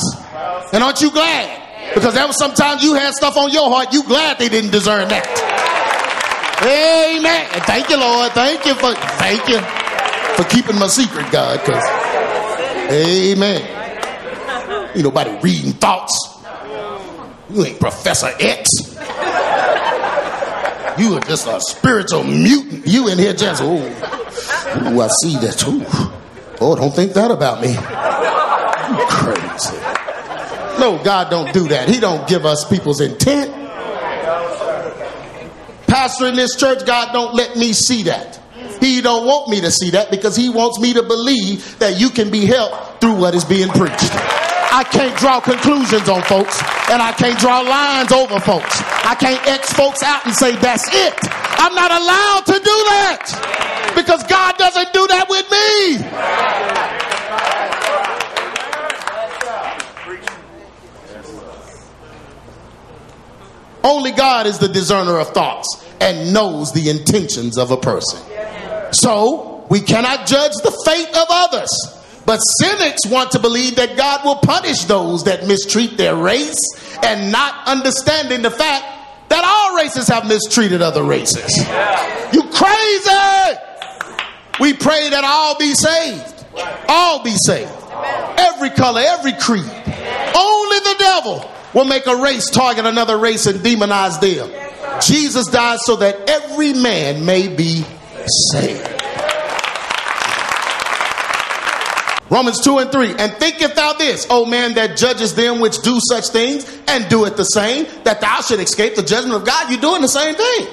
[0.73, 1.93] And aren't you glad?
[1.93, 5.07] Because there was sometimes you had stuff on your heart, you glad they didn't discern
[5.09, 5.25] that.
[6.61, 7.47] Amen.
[7.65, 8.31] Thank you, Lord.
[8.33, 9.59] Thank you for thank you
[10.35, 11.59] for keeping my secret, God.
[11.63, 11.83] Because
[12.91, 13.61] Amen.
[14.95, 16.13] Ain't nobody reading thoughts.
[17.49, 18.69] You ain't Professor X.
[20.99, 22.87] You are just a spiritual mutant.
[22.87, 25.63] You in here just, oh, ooh, I see that.
[25.67, 25.85] Ooh.
[26.59, 27.69] Oh, don't think that about me.
[27.69, 29.77] You crazy.
[30.79, 31.89] No, God don't do that.
[31.89, 33.51] He don't give us people's intent.
[35.87, 38.39] Pastor in this church, God don't let me see that.
[38.79, 42.09] He don't want me to see that because he wants me to believe that you
[42.09, 44.11] can be helped through what is being preached.
[44.71, 46.59] I can't draw conclusions on folks
[46.91, 48.81] and I can't draw lines over folks.
[49.05, 51.13] I can't X folks out and say that's it.
[51.59, 56.77] I'm not allowed to do that because God doesn't do that with me.
[63.83, 68.19] Only God is the discerner of thoughts and knows the intentions of a person.
[68.91, 71.96] So, we cannot judge the fate of others.
[72.27, 76.59] But cynics want to believe that God will punish those that mistreat their race
[77.01, 81.49] and not understanding the fact that all races have mistreated other races.
[82.33, 83.59] You crazy!
[84.59, 86.45] We pray that all be saved.
[86.89, 87.71] All be saved.
[88.37, 89.63] Every color, every creed.
[89.63, 94.51] Only the devil will make a race target another race and demonize them.
[95.01, 97.85] Jesus died so that every man may be
[98.51, 98.96] saved.
[102.29, 103.15] Romans 2 and 3.
[103.17, 107.25] And thinkest thou this, O man that judges them which do such things, and do
[107.25, 109.69] it the same, that thou should escape the judgment of God?
[109.71, 110.67] You're doing the same thing.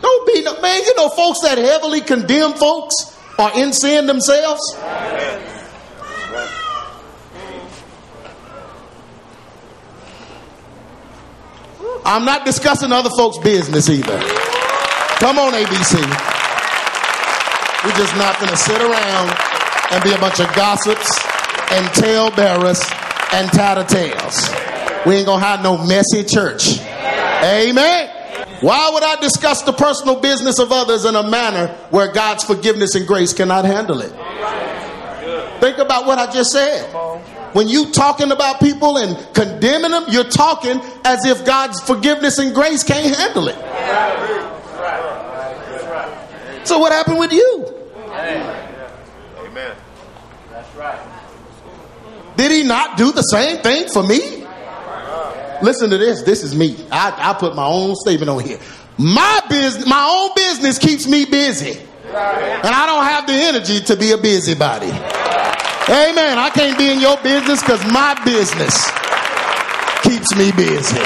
[0.00, 4.76] Don't be no man, you know, folks that heavily condemn folks are in sin themselves.
[12.04, 14.18] I'm not discussing other folks' business either.
[15.20, 16.02] Come on, ABC.
[17.84, 19.30] We're just not going to sit around
[19.92, 21.20] and be a bunch of gossips
[21.70, 22.80] and talebearers
[23.32, 25.06] and tattletales.
[25.06, 26.80] We ain't to have no messy church.
[27.42, 28.08] Amen.
[28.60, 32.94] Why would I discuss the personal business of others in a manner where God's forgiveness
[32.94, 34.12] and grace cannot handle it?
[35.60, 36.92] Think about what I just said.
[37.54, 42.54] When you talking about people and condemning them, you're talking as if God's forgiveness and
[42.54, 43.56] grace can't handle it.
[46.66, 47.66] So what happened with you?
[52.36, 54.46] Did he not do the same thing for me?
[55.62, 56.22] Listen to this.
[56.22, 56.76] This is me.
[56.90, 58.58] I, I put my own statement on here.
[58.98, 61.78] My business, my own business keeps me busy.
[62.04, 64.90] And I don't have the energy to be a busybody.
[64.90, 66.38] Amen.
[66.38, 68.90] I can't be in your business because my business
[70.02, 71.00] keeps me busy.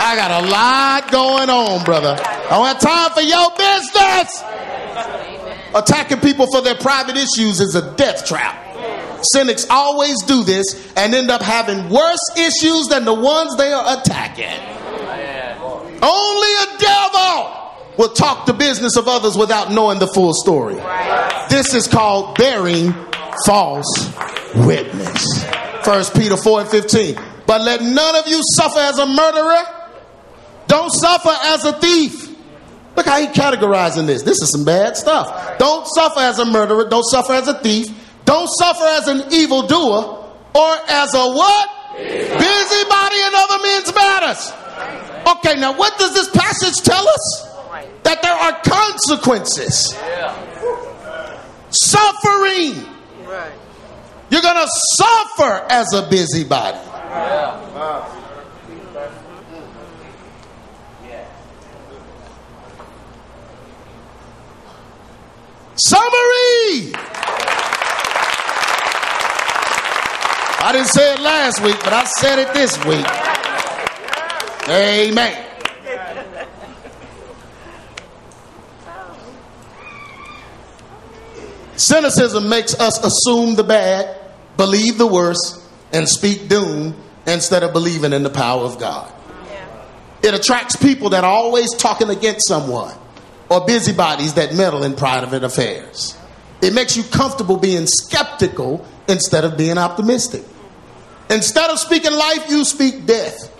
[0.00, 2.16] I got a lot going on, brother.
[2.18, 4.42] I don't have time for your business.
[5.74, 8.67] Attacking people for their private issues is a death trap.
[9.22, 13.98] Cynics always do this and end up having worse issues than the ones they are
[13.98, 14.44] attacking.
[16.00, 17.54] Only a devil
[17.98, 20.76] will talk the business of others without knowing the full story.
[21.50, 22.94] This is called bearing
[23.44, 24.12] false
[24.54, 25.44] witness.
[25.84, 27.18] First Peter 4 and 15.
[27.46, 29.62] But let none of you suffer as a murderer.
[30.66, 32.28] Don't suffer as a thief.
[32.94, 34.22] Look how he categorizing this.
[34.22, 35.58] This is some bad stuff.
[35.58, 36.88] Don't suffer as a murderer.
[36.88, 37.88] Don't suffer as a thief.
[38.28, 40.22] Don't suffer as an evildoer
[40.54, 41.68] or as a what?
[41.96, 44.52] Busybody in other men's matters.
[45.26, 47.48] Okay, now what does this passage tell us?
[48.02, 49.96] That there are consequences.
[51.70, 52.84] Suffering.
[53.24, 53.52] Right.
[54.28, 54.68] You're going to
[54.98, 56.76] suffer as a busybody.
[65.76, 66.92] Summary.
[70.60, 73.06] I didn't say it last week, but I said it this week.
[74.68, 75.44] Amen.
[81.76, 84.16] Cynicism makes us assume the bad,
[84.56, 89.12] believe the worst, and speak doom instead of believing in the power of God.
[90.22, 92.94] It attracts people that are always talking against someone
[93.48, 96.18] or busybodies that meddle in private affairs.
[96.60, 100.44] It makes you comfortable being skeptical instead of being optimistic.
[101.30, 103.54] Instead of speaking life, you speak death.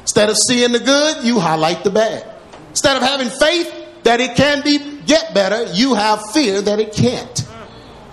[0.00, 2.26] Instead of seeing the good, you highlight the bad.
[2.70, 3.72] Instead of having faith
[4.02, 7.46] that it can be get better, you have fear that it can't.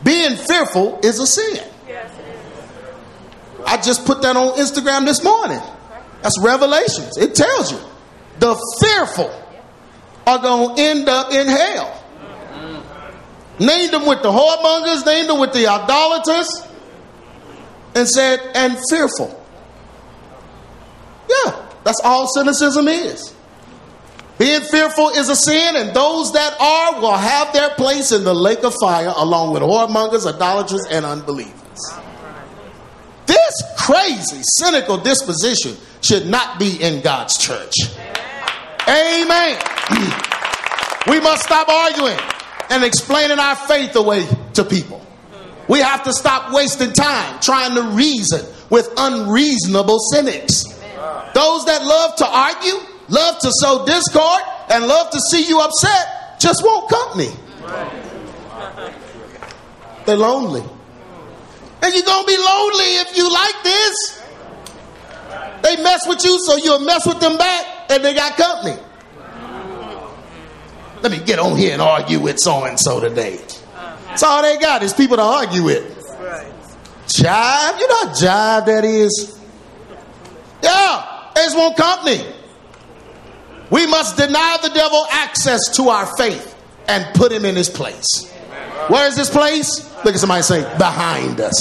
[0.03, 1.65] Being fearful is a sin.
[3.65, 5.61] I just put that on Instagram this morning.
[6.21, 7.17] That's Revelations.
[7.17, 7.79] It tells you
[8.39, 9.31] the fearful
[10.25, 11.95] are going to end up in hell.
[13.59, 16.65] Named them with the whoremongers, named them with the idolaters,
[17.95, 19.35] and said, and fearful.
[21.29, 23.33] Yeah, that's all cynicism is.
[24.37, 28.33] Being fearful is a sin, and those that are will have their place in the
[28.33, 31.53] lake of fire along with whoremongers, idolaters, and unbelievers.
[33.25, 37.73] This crazy, cynical disposition should not be in God's church.
[38.87, 39.59] Amen.
[41.07, 42.17] we must stop arguing
[42.69, 45.05] and explaining our faith away to people.
[45.69, 50.63] We have to stop wasting time trying to reason with unreasonable cynics.
[51.33, 52.73] Those that love to argue,
[53.07, 54.41] love to sow discord,
[54.71, 57.29] and love to see you upset just won't company.
[60.05, 60.63] They're lonely.
[61.81, 64.23] And you're going to be lonely if you like this.
[65.61, 68.81] They mess with you, so you'll mess with them back, and they got company.
[71.03, 73.39] Let me get on here and argue with so and so today.
[74.19, 75.95] That's all they got is people to argue with.
[77.07, 77.79] Jive?
[77.79, 79.39] You know how jive that is?
[80.61, 82.25] Yeah, it's one company.
[83.69, 86.53] We must deny the devil access to our faith
[86.89, 88.29] and put him in his place.
[88.89, 89.89] Where is his place?
[90.03, 91.57] Look at somebody say, behind us.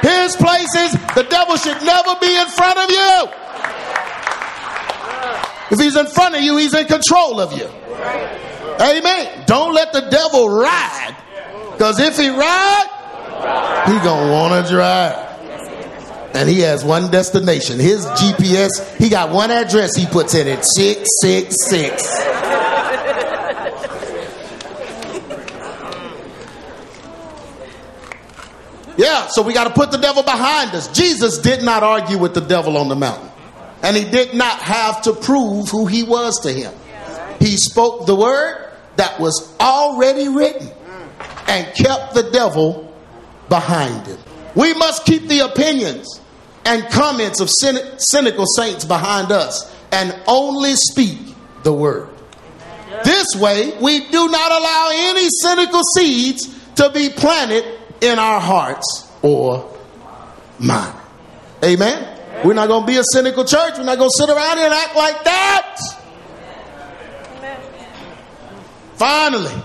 [0.00, 3.28] His place is the devil should never be in front of you.
[5.70, 7.68] If he's in front of you, he's in control of you.
[8.80, 9.44] Amen.
[9.44, 11.14] Don't let the devil ride.
[11.80, 15.16] Because if he ride, he gonna want to drive.
[16.34, 17.80] And he has one destination.
[17.80, 20.62] His GPS, he got one address he puts in it.
[20.62, 22.18] 666.
[28.98, 30.86] Yeah, so we got to put the devil behind us.
[30.88, 33.30] Jesus did not argue with the devil on the mountain.
[33.82, 36.74] and he did not have to prove who he was to him.
[37.38, 40.70] He spoke the word that was already written
[41.50, 42.94] and kept the devil
[43.48, 44.18] behind him.
[44.54, 46.20] We must keep the opinions
[46.64, 51.18] and comments of cynical saints behind us and only speak
[51.64, 52.08] the word.
[53.04, 56.46] This way, we do not allow any cynical seeds
[56.76, 57.64] to be planted
[58.00, 59.76] in our hearts or
[60.60, 60.96] mind.
[61.64, 62.18] Amen.
[62.44, 63.76] We're not going to be a cynical church.
[63.76, 65.80] We're not going to sit around here and act like that.
[68.94, 69.62] Finally,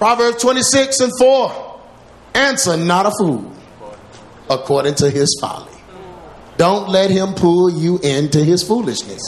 [0.00, 1.80] Proverbs 26 and 4
[2.32, 3.52] answer not a fool
[4.48, 5.70] according to his folly.
[6.56, 9.20] Don't let him pull you into his foolishness.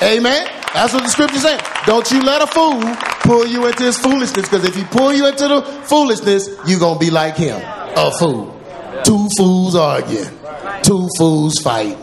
[0.00, 0.48] Amen.
[0.72, 1.60] That's what the scripture says.
[1.86, 2.80] Don't you let a fool
[3.24, 7.00] pull you into his foolishness because if he pull you into the foolishness, you're going
[7.00, 8.56] to be like him, a fool.
[9.04, 10.38] Two fools arguing,
[10.84, 11.98] two fools fighting.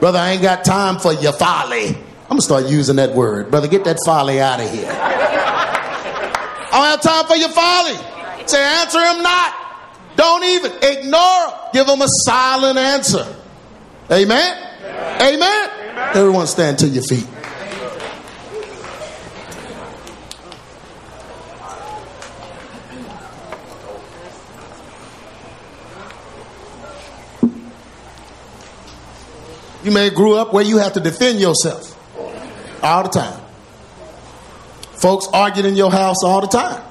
[0.00, 1.90] Brother, I ain't got time for your folly.
[1.90, 3.52] I'm going to start using that word.
[3.52, 5.13] Brother, get that folly out of here.
[6.74, 7.94] I don't have time for your folly.
[8.48, 9.54] Say, answer him not.
[10.16, 11.52] Don't even ignore him.
[11.72, 13.32] Give him a silent answer.
[14.10, 14.72] Amen?
[14.82, 15.22] Amen?
[15.22, 15.70] Amen?
[16.16, 17.28] Everyone stand to your feet.
[29.84, 31.96] You may grew up where you have to defend yourself
[32.82, 33.43] all the time.
[35.04, 36.82] Folks arguing in your house all the time.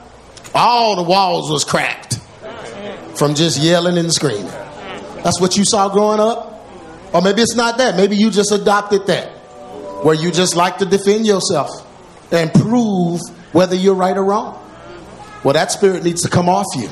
[0.54, 2.20] All the walls was cracked
[3.18, 4.46] from just yelling and screaming.
[5.24, 6.64] That's what you saw growing up.
[7.12, 7.96] Or maybe it's not that.
[7.96, 9.30] Maybe you just adopted that.
[10.06, 11.72] Where you just like to defend yourself
[12.32, 13.20] and prove
[13.52, 14.64] whether you're right or wrong.
[15.44, 16.90] Well, that spirit needs to come off you.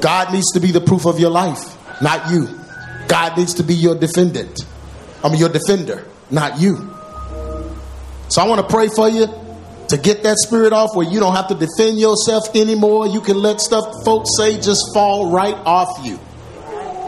[0.00, 2.48] God needs to be the proof of your life, not you.
[3.08, 4.58] God needs to be your defendant.
[5.22, 6.76] I mean, your defender, not you.
[8.30, 9.43] So I want to pray for you
[9.94, 13.06] to get that spirit off where you don't have to defend yourself anymore.
[13.06, 16.18] You can let stuff folks say just fall right off you.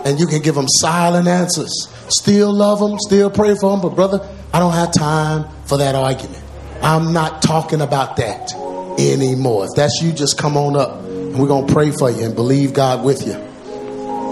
[0.05, 1.89] And you can give them silent answers.
[2.09, 5.97] Still love them, still pray for them, but brother, I don't have time for that
[5.97, 6.41] argument.
[6.81, 8.53] I'm not talking about that
[8.99, 9.65] anymore.
[9.65, 12.37] If that's you, just come on up and we're going to pray for you and
[12.37, 13.33] believe God with you.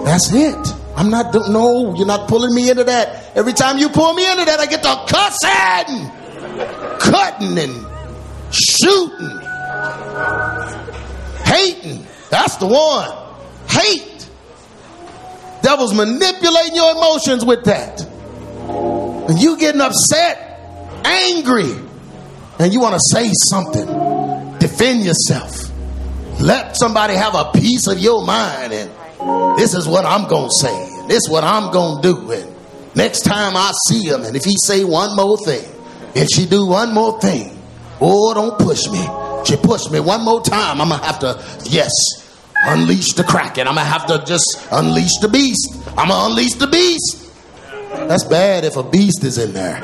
[0.05, 0.73] That's it.
[0.95, 3.35] I'm not, no, you're not pulling me into that.
[3.35, 6.09] Every time you pull me into that, I get to cussing,
[6.99, 7.94] cutting, and
[8.51, 9.39] shooting,
[11.43, 12.05] hating.
[12.29, 13.11] That's the one.
[13.69, 14.29] Hate.
[15.61, 18.01] Devil's manipulating your emotions with that.
[19.29, 21.71] And you getting upset, angry,
[22.59, 23.85] and you want to say something,
[24.59, 25.71] defend yourself.
[26.39, 28.91] Let somebody have a piece of your mind and
[29.57, 31.07] this is what I'm going to say.
[31.07, 32.31] This is what I'm going to do.
[32.31, 32.53] And
[32.95, 35.63] next time I see him, and if he say one more thing,
[36.13, 37.54] if she do one more thing,
[38.01, 39.05] oh, don't push me.
[39.45, 41.91] She push me one more time, I'm going to have to, yes,
[42.65, 43.67] unleash the kraken.
[43.67, 45.75] I'm going to have to just unleash the beast.
[45.97, 47.31] I'm going to unleash the beast.
[48.07, 49.81] That's bad if a beast is in there.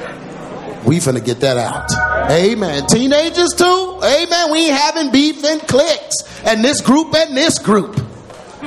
[0.86, 1.92] We finna get that out.
[2.32, 2.88] Amen.
[2.88, 4.00] Teenagers too.
[4.04, 4.52] Amen.
[4.52, 6.18] We having beef and cliques.
[6.44, 8.00] And this group and this group.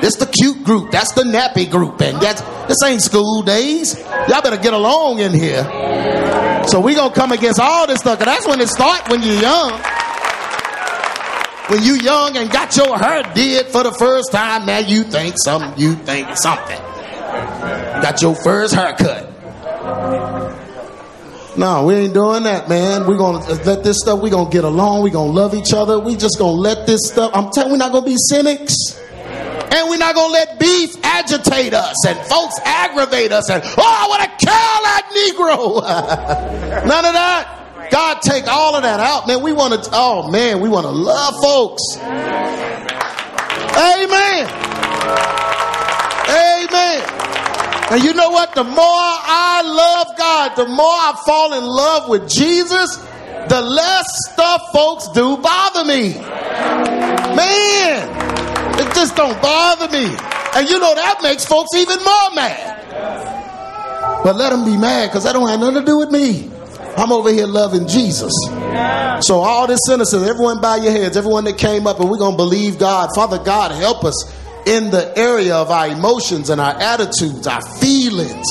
[0.05, 0.90] This the cute group.
[0.90, 1.98] That's the nappy group.
[2.02, 3.98] And that's this ain't school days.
[4.28, 5.64] Y'all better get along in here.
[6.68, 8.18] So we gonna come against all this stuff.
[8.18, 9.70] Cause that's when it start when you're young.
[11.68, 15.36] When you young and got your hair did for the first time, now you think
[15.43, 16.78] something, you think something.
[18.02, 19.31] Got your first haircut.
[21.56, 23.06] No, we ain't doing that, man.
[23.06, 25.98] We're gonna uh, let this stuff, we're gonna get along, we're gonna love each other,
[25.98, 27.31] we just gonna let this stuff.
[27.32, 29.01] I'm telling we're not gonna be cynics.
[29.74, 33.72] And we're not going to let beef agitate us and folks aggravate us and, oh,
[33.76, 34.55] I want to kill
[34.86, 35.82] that Negro.
[36.86, 37.88] None of that.
[37.90, 39.42] God take all of that out, man.
[39.42, 41.82] We want to, oh man, we want to love folks.
[43.76, 44.46] Amen.
[46.30, 47.02] Amen.
[47.90, 48.55] And you know what?
[48.55, 52.96] The more I love God, the more I fall in love with Jesus,
[53.48, 56.14] the less stuff folks do bother me.
[57.34, 58.23] Man.
[58.95, 60.07] Just don't bother me.
[60.55, 62.81] And you know that makes folks even more mad.
[64.25, 66.51] But let them be mad because that don't have nothing to do with me.
[66.97, 68.33] I'm over here loving Jesus.
[69.21, 72.37] So all this cynicism, everyone bow your heads, everyone that came up, and we're gonna
[72.37, 73.11] believe God.
[73.15, 74.33] Father God, help us
[74.66, 78.47] in the area of our emotions and our attitudes, our feelings.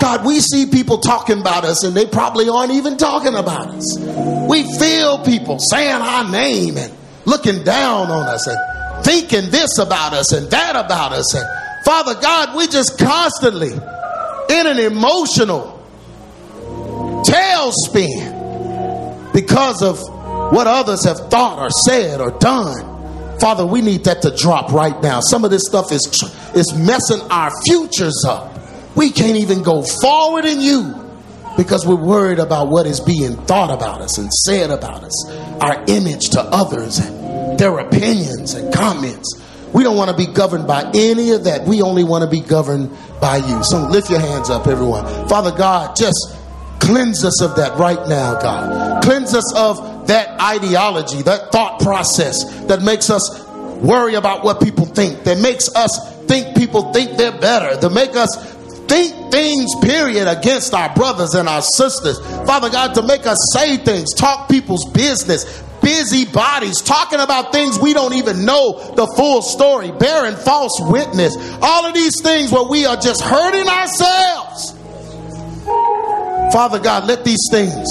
[0.00, 3.98] God, we see people talking about us and they probably aren't even talking about us.
[4.48, 6.92] We feel people saying our name and
[7.24, 8.58] looking down on us and
[9.04, 11.34] thinking this about us and that about us.
[11.34, 11.44] And
[11.84, 15.72] Father God, we just constantly in an emotional
[17.24, 20.00] tailspin because of
[20.52, 22.92] what others have thought or said or done.
[23.40, 25.20] Father, we need that to drop right now.
[25.20, 26.06] Some of this stuff is,
[26.54, 28.52] is messing our futures up.
[28.96, 31.04] We can't even go forward in you
[31.56, 35.84] because we're worried about what is being thought about us and said about us, our
[35.88, 36.98] image to others,
[37.64, 39.40] their opinions and comments.
[39.72, 41.66] We don't want to be governed by any of that.
[41.66, 42.90] We only want to be governed
[43.22, 43.64] by you.
[43.64, 45.06] So lift your hands up, everyone.
[45.28, 46.36] Father God, just
[46.78, 49.02] cleanse us of that right now, God.
[49.02, 53.42] Cleanse us of that ideology, that thought process that makes us
[53.80, 58.14] worry about what people think, that makes us think people think they're better, that make
[58.14, 58.52] us
[58.88, 62.20] think things, period, against our brothers and our sisters.
[62.46, 67.78] Father God, to make us say things, talk people's business, busy bodies talking about things
[67.78, 71.36] we don't even know the full story, bearing false witness.
[71.60, 74.72] All of these things where we are just hurting ourselves.
[76.52, 77.86] Father God, let these things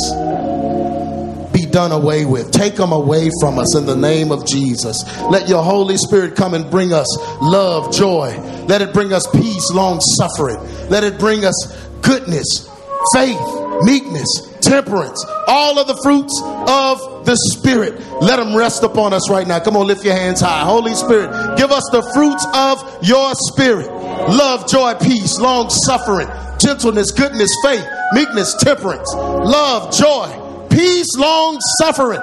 [1.53, 2.51] be done away with.
[2.51, 5.03] Take them away from us in the name of Jesus.
[5.29, 7.07] Let your Holy Spirit come and bring us
[7.41, 8.35] love, joy.
[8.67, 10.57] Let it bring us peace, long suffering.
[10.89, 12.67] Let it bring us goodness,
[13.13, 13.39] faith,
[13.81, 17.99] meekness, temperance, all of the fruits of the Spirit.
[18.21, 19.59] Let them rest upon us right now.
[19.59, 20.63] Come on, lift your hands high.
[20.63, 23.89] Holy Spirit, give us the fruits of your Spirit
[24.29, 26.27] love, joy, peace, long suffering,
[26.59, 32.21] gentleness, goodness, faith, meekness, temperance, love, joy, peace, long suffering,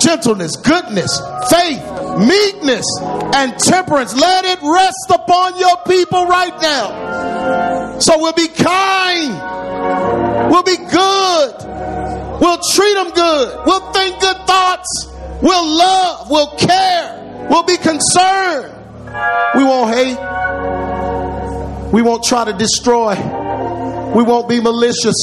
[0.00, 1.20] gentleness, goodness,
[1.50, 1.82] faith,
[2.18, 2.84] meekness,
[3.34, 4.14] and temperance.
[4.14, 7.98] Let it rest upon your people right now.
[7.98, 9.32] So we'll be kind,
[10.50, 11.54] we'll be good,
[12.40, 15.08] we'll treat them good, we'll think good thoughts,
[15.40, 18.76] we'll love, we'll care, we'll be concerned.
[19.54, 20.18] We won't hate.
[21.92, 23.16] We won't try to destroy.
[24.14, 25.16] We won't be malicious.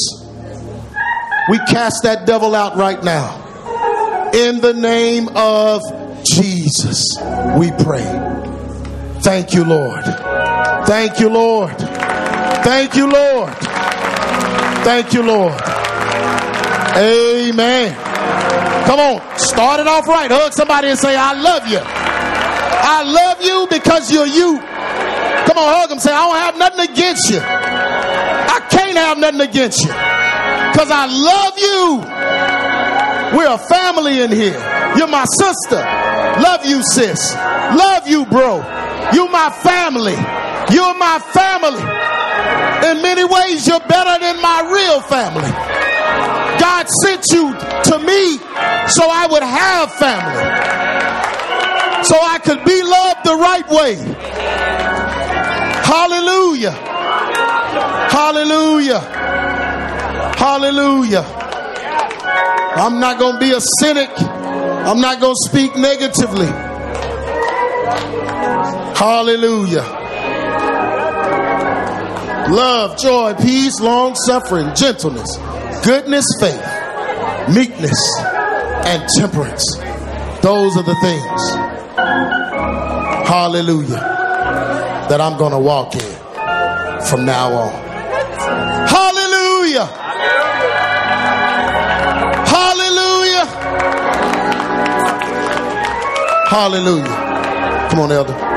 [1.49, 3.43] We cast that devil out right now.
[4.33, 5.81] In the name of
[6.25, 7.05] Jesus,
[7.57, 8.03] we pray.
[9.21, 10.03] Thank you, Lord.
[10.85, 11.77] Thank you, Lord.
[11.77, 13.53] Thank you, Lord.
[14.87, 15.51] Thank you, Lord.
[16.95, 17.93] Amen.
[18.87, 20.31] Come on, start it off right.
[20.31, 21.79] Hug somebody and say, I love you.
[21.83, 24.55] I love you because you're you.
[25.43, 25.99] Come on, hug them.
[25.99, 27.39] Say, I don't have nothing against you.
[27.43, 33.37] I can't have nothing against you because I love you.
[33.37, 34.55] We're a family in here.
[34.95, 35.83] You're my sister.
[36.39, 37.35] Love you, sis.
[37.35, 38.63] Love you, bro.
[39.11, 40.15] You're my family.
[40.71, 41.83] You're my family.
[42.85, 45.49] In many ways, you're better than my real family.
[46.59, 48.37] God sent you to me
[48.87, 50.43] so I would have family.
[52.03, 53.95] So I could be loved the right way.
[55.83, 56.71] Hallelujah.
[58.11, 58.99] Hallelujah.
[60.37, 61.25] Hallelujah.
[62.77, 64.09] I'm not going to be a cynic.
[64.19, 66.47] I'm not going to speak negatively.
[68.95, 70.06] Hallelujah.
[72.49, 75.35] Love, joy, peace, long suffering, gentleness,
[75.83, 76.63] goodness, faith,
[77.53, 77.99] meekness,
[78.85, 79.65] and temperance.
[80.41, 81.51] Those are the things.
[83.27, 83.99] Hallelujah.
[85.09, 87.73] That I'm going to walk in from now on.
[88.87, 89.85] Hallelujah.
[92.47, 93.45] Hallelujah.
[96.47, 97.89] Hallelujah.
[97.89, 98.56] Come on, Elder.